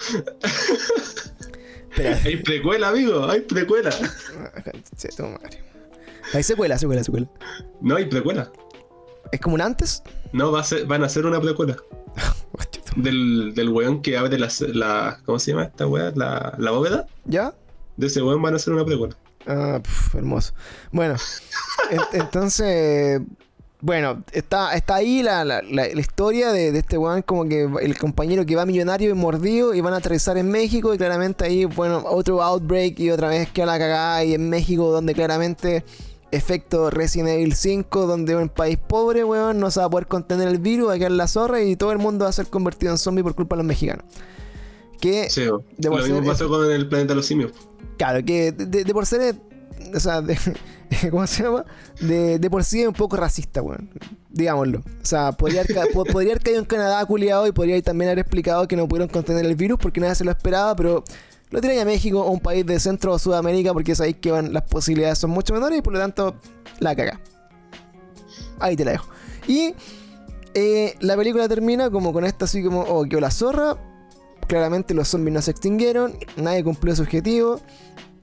[2.25, 3.25] Hay precuela, amigo.
[3.25, 3.89] Hay precuela.
[6.33, 7.29] Hay secuela, secuela, secuela.
[7.81, 8.51] No hay precuela.
[9.31, 10.03] ¿Es como un antes?
[10.35, 11.75] No, va a ser, van a hacer una precuela.
[12.95, 15.19] Del, del weón que abre la, la.
[15.25, 16.11] ¿Cómo se llama esta weá?
[16.15, 17.07] La, la bóveda.
[17.25, 17.53] ¿Ya?
[17.97, 19.17] De ese weón van a hacer una precuela.
[19.47, 20.53] Ah, pf, hermoso.
[20.93, 21.15] Bueno,
[21.91, 23.21] en- entonces,
[23.81, 27.69] bueno, está, está ahí la, la- la- la historia de, de este weón como que
[27.81, 31.43] el compañero que va millonario y mordido y van a aterrizar en México y claramente
[31.45, 35.83] ahí, bueno, otro outbreak y otra vez queda la cagada y en México donde claramente
[36.31, 40.47] efecto Resident Evil 5 donde un país pobre, weón, no se va a poder contener
[40.47, 42.91] el virus, va a quedar la zorra y todo el mundo va a ser convertido
[42.91, 44.03] en zombie por culpa de los mexicanos.
[44.99, 45.63] Que Sí, Lo
[45.97, 47.51] mismo pasó con el planeta de los simios.
[47.97, 49.35] Claro, que de, de- de por ser.
[49.93, 50.37] O sea, de-
[51.11, 51.65] ¿cómo se llama?
[52.01, 53.89] De, de por sí es un poco racista, weón.
[54.29, 54.79] Digámoslo.
[54.79, 58.67] O sea, podría haber, podría haber caído en Canadá culiado y podría también haber explicado
[58.67, 61.03] que no pudieron contener el virus porque nadie se lo esperaba, pero
[61.55, 64.53] lo tiran a México o un país de Centro o Sudamérica porque sabéis que van,
[64.53, 66.35] las posibilidades son mucho menores y por lo tanto
[66.79, 67.19] la caga.
[68.59, 69.07] Ahí te la dejo.
[69.47, 69.73] Y
[70.53, 73.77] eh, la película termina como con esta así como, oh, quedó la zorra.
[74.47, 77.59] Claramente los zombies no se extinguieron, nadie cumplió su objetivo.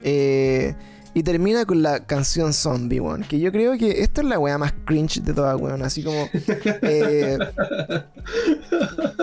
[0.01, 0.75] eh,
[1.15, 3.23] Y termina con la canción Zombie, weón.
[3.23, 5.83] Que yo creo que esta es la weá más cringe de todas, weón.
[5.83, 6.27] Así como.
[6.81, 7.37] eh,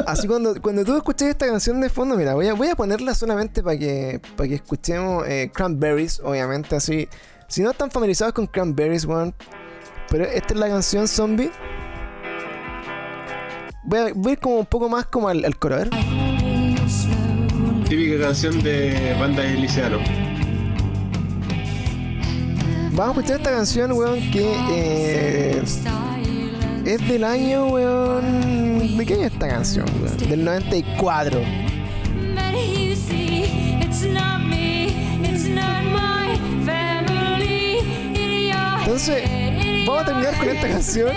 [0.07, 3.15] así cuando, cuando tú escuches esta canción de fondo, mira, voy a, voy a ponerla
[3.15, 7.09] solamente para que, para que escuchemos eh, Cranberries, obviamente, así.
[7.49, 9.35] Si no están familiarizados con Cranberries, weón.
[10.11, 11.51] Pero esta es la canción Zombie.
[13.83, 15.85] Voy a, voy ir como un poco más como al, coro, a.
[17.89, 20.30] Típica canción de banda de Liceano.
[23.01, 25.63] Vamos a escuchar esta canción, weón, que eh,
[26.85, 28.99] es del año, weón.
[28.99, 30.17] ¿De qué es esta canción, weón?
[30.19, 31.41] Del 94.
[38.81, 39.23] Entonces,
[39.87, 41.11] vamos a terminar con esta canción.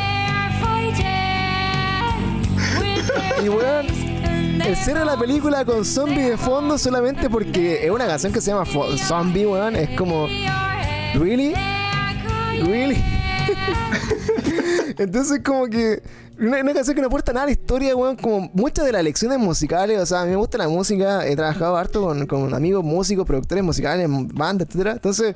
[3.43, 3.87] Y weón,
[4.65, 8.51] el cierre la película con zombie de fondo solamente porque es una canción que se
[8.51, 8.63] llama
[8.95, 9.75] Zombie, weón.
[9.75, 10.27] Es como,
[11.15, 11.72] ¿really?
[12.67, 13.03] ¿Really?
[14.97, 16.01] Entonces como que
[16.39, 19.03] una, una canción que no aporta nada a la historia, weón, como muchas de las
[19.03, 22.53] lecciones musicales, o sea, a mí me gusta la música, he trabajado harto con, con
[22.53, 24.93] amigos músicos, productores musicales, bandas, etcétera.
[24.93, 25.35] Entonces,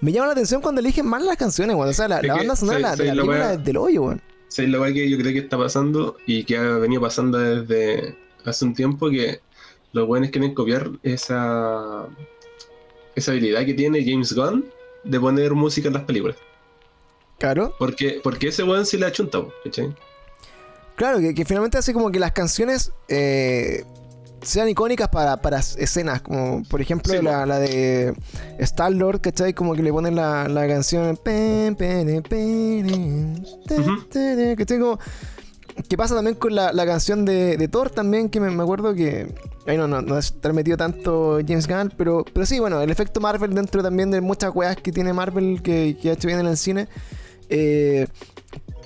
[0.00, 1.88] me llama la atención cuando eligen mal las canciones, weón.
[1.88, 4.22] O sea, la, banda sonora de la, sí, sí, la película del hoyo, weón.
[4.48, 8.64] ¿Sabes lo que yo creo que está pasando y que ha venido pasando desde hace
[8.64, 9.10] un tiempo?
[9.10, 9.40] Que
[9.92, 12.06] los buenos quieren copiar esa,
[13.14, 14.64] esa habilidad que tiene James Gunn
[15.04, 16.36] de poner música en las películas.
[17.38, 17.74] Claro.
[17.78, 19.94] Porque, porque ese weón sí le achunta, po, ¿cachai?
[20.96, 23.84] Claro, que, que finalmente hace como que las canciones eh,
[24.42, 28.14] sean icónicas para, para escenas, como por ejemplo Sí, la, la de
[28.58, 29.54] Star Lord, ¿cachai?
[29.54, 31.16] Como que le ponen la, la canción.
[31.16, 34.56] pen, pen, pen, te,
[35.88, 38.94] Que pasa también con la, la canción de, de Thor también, que me, me acuerdo
[38.94, 39.34] que.
[39.66, 42.90] Ahí no, no, no es estar metido tanto James Gunn, pero, pero sí, bueno, el
[42.90, 46.40] efecto Marvel dentro también de muchas weas que tiene Marvel que, que ha hecho bien
[46.40, 46.88] en el cine.
[47.50, 48.06] Eh,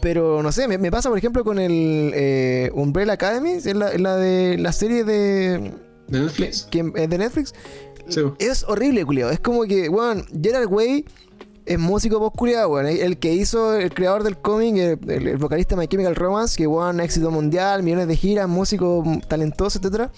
[0.01, 3.97] pero no sé, me, me pasa por ejemplo con el eh, Umbrella Academy, es la,
[3.97, 5.73] la de la serie de,
[6.09, 6.67] De Netflix.
[6.71, 7.55] que, eh, de Netflix.
[8.09, 8.21] Sí.
[8.41, 9.31] Es horrible, culiado.
[9.31, 11.05] Es como que, weón, Gerard Way
[11.67, 12.87] es músico post weón.
[12.87, 16.67] El que hizo, el creador del cómic, el, el- el vocalista My Chemical Romance, que
[16.67, 20.11] weón, éxito mundial, millones de giras, músico talentoso, etcétera.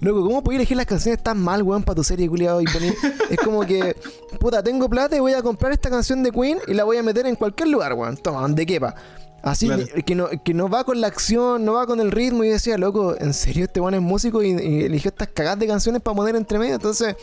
[0.00, 2.60] Loco, ¿cómo podías elegir las canciones tan mal, weón, para tu serie, culiado?
[2.60, 2.94] Y poner...
[3.30, 3.96] es como que,
[4.38, 7.02] puta, tengo plata y voy a comprar esta canción de Queen y la voy a
[7.02, 8.16] meter en cualquier lugar, weón.
[8.18, 8.94] Toma, donde quepa.
[9.42, 9.82] Así Claro.
[10.04, 12.44] que, no, que no va con la acción, no va con el ritmo.
[12.44, 15.58] Y yo decía, loco, ¿en serio este weón es músico y, y eligió estas cagadas
[15.58, 16.74] de canciones para poner entre medio?
[16.74, 17.14] Entonces,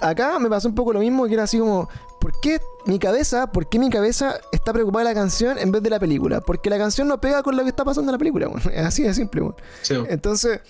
[0.00, 2.11] acá me pasó un poco lo mismo, que era así como, ¿por
[2.42, 5.88] qué mi cabeza, por qué mi cabeza está preocupada de la canción en vez de
[5.88, 6.42] la película?
[6.42, 8.50] Porque la canción no pega con lo que está pasando en la película.
[8.74, 9.42] Es así de simple.
[9.80, 9.94] Sí.
[10.08, 10.60] Entonces,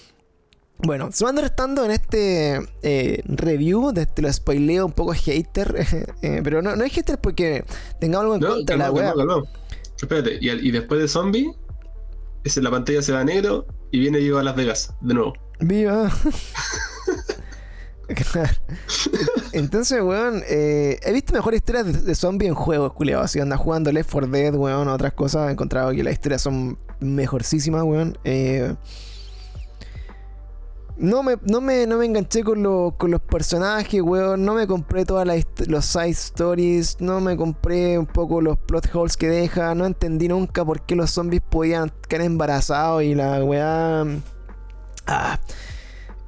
[0.78, 5.74] bueno, sumando y restando en este eh, review, de este lo spoileo un poco hater,
[6.22, 7.64] eh, pero no, no es hater porque
[7.98, 9.48] tengamos algo en No, contra de la calma, calma, calma.
[9.96, 11.52] Espérate, y, después de Zombie,
[12.44, 15.32] es, la pantalla se va a negro y viene yo a Las Vegas, de nuevo.
[15.60, 16.10] Viva.
[19.52, 23.30] Entonces, weón, eh, he visto mejores historias de, de zombies en juegos, culiados.
[23.30, 26.42] Si andas jugando Left 4 Dead, weón, o otras cosas, he encontrado que las historias
[26.42, 28.18] son mejorcísimas, weón.
[28.24, 28.74] Eh,
[30.98, 34.44] no me, no me, no me enganché con, los- con los personajes, weón.
[34.44, 36.96] No me compré todas las los side stories.
[37.00, 39.74] No me compré un poco los plot holes que deja.
[39.74, 44.04] No entendí nunca por qué los zombies podían quedar embarazados y la weá.
[45.06, 45.40] Ah.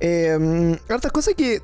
[0.01, 1.63] Eh, hartas cosas que,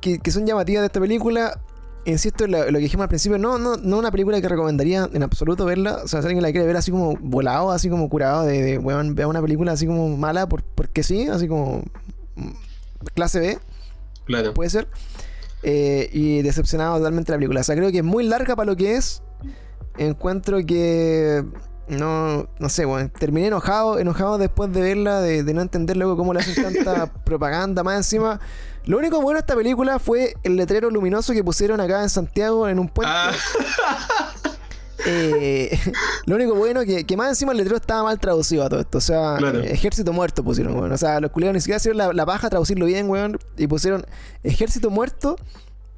[0.00, 1.60] que, que son llamativas de esta película.
[2.04, 5.08] Insisto en lo, lo que dijimos al principio, no, no, no una película que recomendaría
[5.12, 6.00] en absoluto verla.
[6.04, 8.78] O sea, si alguien la quiere ver así como volado, así como curado, de, de
[8.78, 11.82] weón, vea una película así como mala por, porque sí, así como
[12.36, 12.50] mm,
[13.14, 13.58] clase B,
[14.24, 14.54] Claro.
[14.54, 14.88] puede ser.
[15.64, 17.60] Eh, y decepcionado totalmente la película.
[17.60, 19.22] O sea, creo que es muy larga para lo que es.
[19.98, 21.44] Encuentro que.
[21.88, 26.16] No, no sé, bueno, terminé enojado, enojado después de verla, de, de no entender luego
[26.18, 28.40] cómo le hacen tanta propaganda más encima.
[28.88, 32.66] Lo único bueno de esta película fue el letrero luminoso que pusieron acá en Santiago
[32.68, 33.12] en un puente.
[33.14, 33.32] Ah,
[35.06, 35.78] Eh,
[36.26, 38.98] lo único bueno que, que más encima el letrero estaba mal traducido a todo esto.
[38.98, 39.60] O sea, Claro.
[39.60, 40.90] eh, ejército muerto pusieron, weón.
[40.92, 43.38] O sea, los culiados ni siquiera hicieron la, la paja a traducirlo bien, weón.
[43.56, 44.04] Y pusieron
[44.42, 45.36] ejército muerto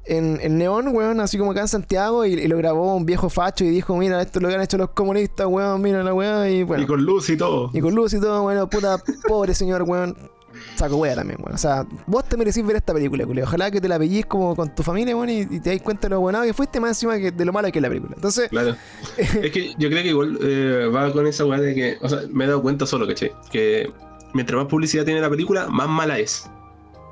[0.05, 2.25] en, en neón, weón, así como acá en Santiago.
[2.25, 4.61] Y, y lo grabó un viejo facho y dijo, mira, esto es lo que han
[4.61, 6.47] hecho los comunistas, weón, mira la weón.
[6.49, 6.83] Y bueno.
[6.83, 7.71] y con luz y todo.
[7.73, 10.15] Y con luz y todo, bueno, puta, pobre señor, weón.
[10.75, 11.53] Saco wea también, weón.
[11.55, 13.43] O sea, vos te merecís ver esta película, culio.
[13.43, 16.07] Ojalá que te la pellís como con tu familia, weón, y, y te das cuenta
[16.07, 18.13] de lo buenado que fuiste, más encima que de lo malo que es la película.
[18.15, 18.75] Entonces, Claro.
[19.17, 21.97] es que yo creo que igual eh, va con esa weá de que.
[22.01, 23.31] O sea, me he dado cuenta solo, ¿cachai?
[23.51, 23.91] Que
[24.33, 26.49] mientras más publicidad tiene la película, más mala es.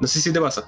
[0.02, 0.64] No sé si te pasa.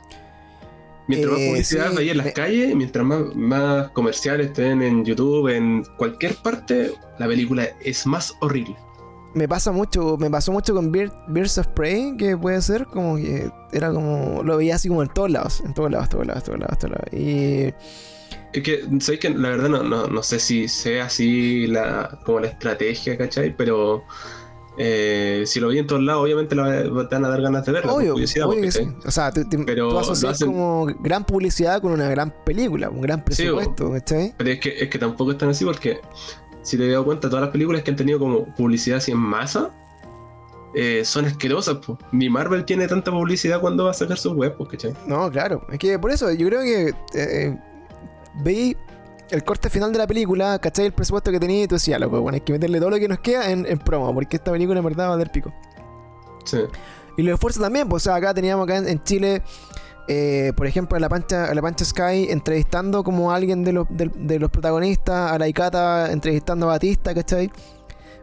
[1.07, 4.81] Mientras más Eh, publicidad sí, vaya en las me- calles, mientras más, más comerciales estén
[4.81, 8.75] en YouTube, en cualquier parte, la película es más horrible.
[9.33, 13.15] Me pasa mucho, me pasó mucho con Bird- Birds of Prey, que puede ser como
[13.15, 16.43] que era como, lo veía así como en todos lados, en todos lados, todos lados,
[16.43, 17.13] todos lados, todos lados.
[17.13, 17.73] Y
[18.53, 22.39] Es que, ¿sabes que La verdad no, no, no sé si sea así la, como
[22.41, 23.55] la estrategia, ¿cachai?
[23.55, 24.03] Pero
[24.77, 27.71] eh, si lo vi en todos lados, obviamente la, te van a dar ganas de
[27.73, 27.95] verlo.
[27.95, 28.87] obvio, curiosidad, obvio sí.
[29.05, 32.33] O sea, tú, te- Pero tú lo asocias hacen- como gran publicidad con una gran
[32.45, 34.33] película, un gran Sí, presupuesto, ¿cachai?
[34.37, 35.99] Pero es que, es que tampoco es tan así porque,
[36.61, 39.17] si te he dado cuenta, todas las películas que han tenido como publicidad así en
[39.17, 39.71] masa
[40.73, 41.77] eh, son asquerosas.
[41.77, 41.97] po.
[42.11, 44.93] Ni Marvel tiene tanta publicidad cuando va a sacar sus webs, ¿cachai?
[45.05, 45.65] No, claro.
[45.71, 47.57] Es que por eso yo creo que eh,
[48.43, 48.75] veis
[49.29, 50.87] el corte final de la película, ¿cachai?
[50.87, 53.07] El presupuesto que tenía y tú decías, loco, bueno, hay que meterle todo lo que
[53.07, 55.53] nos queda en, en promo, porque esta película en verdad va a dar pico.
[56.45, 56.59] Sí.
[57.17, 59.41] Y los esfuerzos también, pues o sea, acá teníamos acá en, en Chile,
[60.07, 63.73] eh, por ejemplo, a la Pancha, a la Pancha Sky entrevistando como a alguien de
[63.73, 67.51] los, de, los protagonistas, a la Icata entrevistando a Batista, ¿cachai?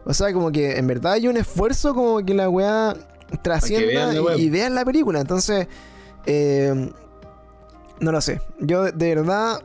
[0.05, 2.95] O sea, como que en verdad hay un esfuerzo como que la weá
[3.41, 5.21] trascienda vean y, y vean la película.
[5.21, 5.67] Entonces,
[6.25, 6.91] eh,
[7.99, 8.41] no lo sé.
[8.59, 9.61] Yo de, de verdad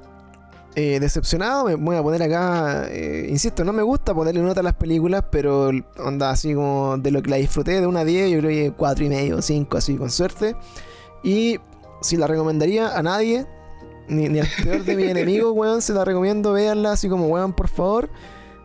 [0.77, 2.89] eh, decepcionado me voy a poner acá,
[3.29, 7.23] insisto, no me gusta ponerle nota a las películas, pero onda así como de lo
[7.23, 9.97] que la disfruté de una a 10, yo creo que 4 y medio, 5, así
[9.97, 10.57] con suerte.
[11.23, 11.59] Y
[12.05, 13.46] si la recomendaría a nadie,
[14.09, 17.52] ni, ni al peor de mis enemigos, weón, se la recomiendo, véanla así como, weón,
[17.52, 18.11] por favor.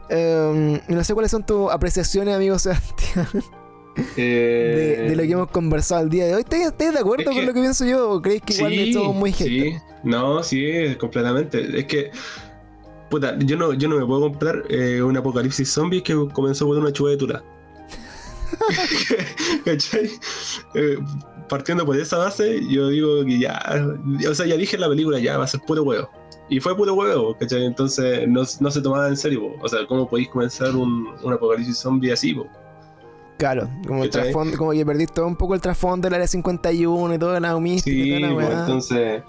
[0.09, 3.27] Eh, y no sé cuáles son tus apreciaciones, amigo Sebastián,
[4.15, 6.41] de, Eh, de lo que hemos conversado el día de hoy.
[6.41, 8.93] ¿Estás de acuerdo es con que- lo que pienso yo o creéis que igual sí,
[8.93, 9.43] somos muy sí.
[9.59, 9.83] haters?
[10.03, 11.79] No, sí, completamente.
[11.79, 12.11] Es que,
[13.09, 16.77] puta, yo no, yo no me puedo comprar eh, un apocalipsis zombie que comenzó con
[16.79, 17.43] una chuva de tula.
[19.65, 20.09] ¿Cachai?
[20.75, 20.97] Eh,
[21.49, 23.61] partiendo por esa base, yo digo que ya,
[24.29, 26.09] o sea, ya dije en la película, ya va a ser puro huevo.
[26.47, 27.65] Y fue puro huevo, ¿cachai?
[27.65, 29.55] Entonces no, no se tomaba en serio, po.
[29.65, 32.33] o sea, ¿cómo podéis comenzar un, un apocalipsis zombie así?
[32.33, 32.47] po?
[33.37, 37.13] Claro, como, el trasfondo- como que perdiste todo un poco el trasfondo del área 51
[37.13, 39.23] y toda la mística y Sí, toda la pues, entonces,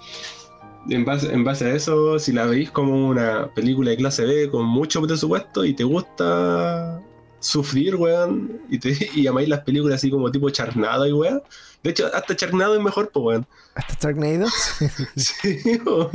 [0.89, 4.49] en base, en base a eso, si la veis como una película de clase B
[4.49, 6.99] con mucho presupuesto y te gusta
[7.39, 11.41] sufrir, weón, y, te, y amáis las películas así como tipo Charnado y weón.
[11.83, 13.47] De hecho, hasta Charnado es mejor, pues, weón.
[13.73, 14.45] Hasta Sharknado.
[15.15, 16.09] Sí, weón.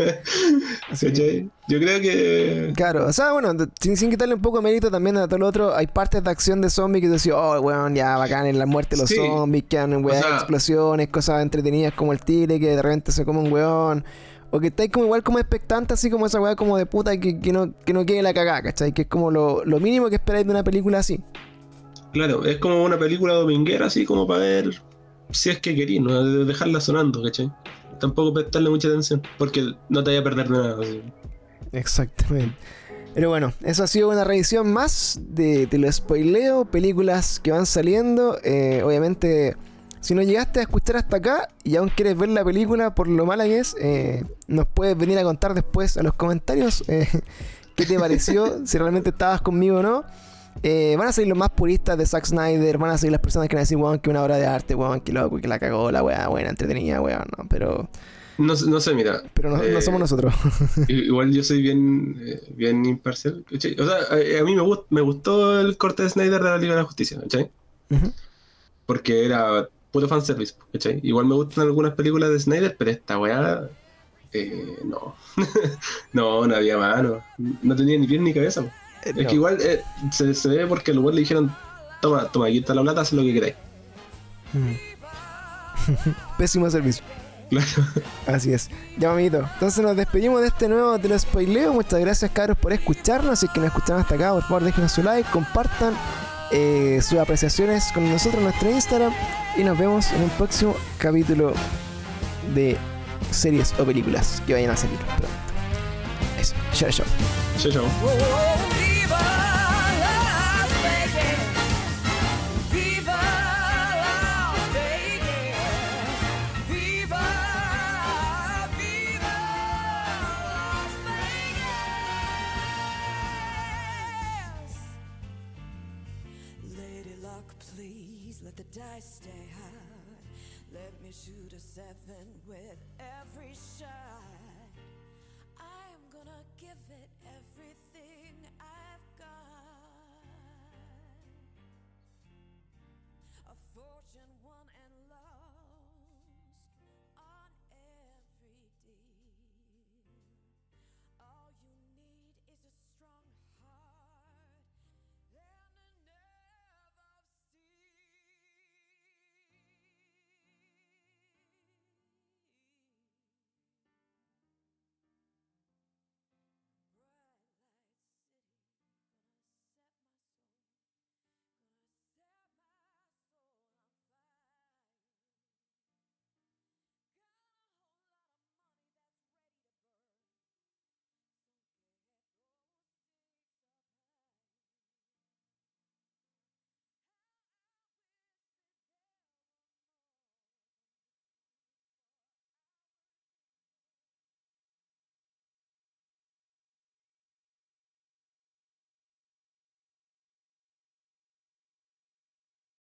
[0.95, 1.07] Sí.
[1.09, 1.51] ¿Cachai?
[1.69, 2.73] Yo creo que.
[2.77, 5.47] Claro, o sea, bueno, sin, sin quitarle un poco de mérito también a todo lo
[5.49, 8.59] otro, hay partes de acción de zombies que tú decís, oh, weón, ya bacán en
[8.59, 9.17] la muerte de los Sí.
[9.17, 13.11] zombies, que han weá, O sea- explosiones, cosas entretenidas como el tigre que de repente
[13.11, 14.05] se come un weón.
[14.53, 17.41] O que estáis como igual como expectante, así como esa weá como de puta que,
[17.41, 18.93] que no, que no quede la cagada, ¿cachai?
[18.93, 21.21] Que es como lo, lo mínimo que esperáis de una película así.
[22.13, 24.81] Claro, es como una película dominguera, así como para ver
[25.31, 26.23] si es que querís, ¿no?
[26.25, 27.51] De- dejarla sonando, ¿cachai?
[28.01, 30.77] Tampoco prestarle mucha atención, porque no te vaya a perder nada.
[31.73, 32.55] Exactamente.
[33.15, 37.65] Pero bueno, eso ha sido una revisión más de Te lo spoileo, películas que van
[37.65, 38.39] saliendo.
[38.45, 39.57] Eh, obviamente,
[40.01, 43.25] si no llegaste a escuchar hasta acá y aún quieres ver la película por lo
[43.25, 47.09] mala que es, eh, nos puedes venir a contar después a los comentarios eh,
[47.75, 50.05] qué te pareció, si realmente estabas conmigo o no.
[50.63, 53.49] Eh, van a salir los más puristas de Zack Snyder, van a salir las personas
[53.49, 55.59] que van a decir, weón, que una obra de arte, weón, que loco, que la
[55.59, 57.89] cagó, la weá, buena, entretenida, weón, no, pero,
[58.39, 59.23] No, sé- no sé, mira.
[59.35, 60.35] pero no, no eh, somos nosotros.
[60.89, 63.45] Igual yo soy bien, eh, bien imparcial.
[63.53, 66.59] O sea, a, a mí me, gust- me gustó el corte de Snyder de la
[66.59, 67.51] Liga de la Justicia, ¿cachai?
[68.87, 71.01] Porque era puro fanservice, ¿cachai?
[71.03, 73.69] Igual me gustan algunas películas de Snyder, pero esta weá.
[74.33, 75.15] eh, no.
[76.13, 77.23] no, no había mano.
[77.63, 78.65] No tenía ni pie ni cabeza.
[79.07, 79.29] Es no.
[79.29, 81.55] que igual eh, se, se ve porque los le dijeron:
[82.01, 83.55] Toma, toma, aquí está la plata, haz lo que queráis.
[84.53, 84.75] Mm.
[86.39, 87.05] Pésimo servicio.
[87.51, 87.67] Claro.
[88.27, 88.71] Así es.
[88.99, 89.49] Ya, mamito.
[89.55, 91.73] Entonces nos despedimos de este nuevo Te lo spoileo.
[91.73, 93.39] Muchas gracias, cabros, por escucharnos.
[93.39, 95.95] Si es que nos escucharon hasta acá, por favor, déjenos su like, compartan
[96.53, 99.13] eh, sus apreciaciones con nosotros en nuestro Instagram.
[99.57, 101.53] Y nos vemos en un próximo capítulo
[102.55, 102.77] de
[103.31, 105.27] series o películas que vayan a salir pronto.
[106.39, 106.55] Eso.
[106.73, 107.07] Chao, chao.
[107.59, 108.76] Chao, chao.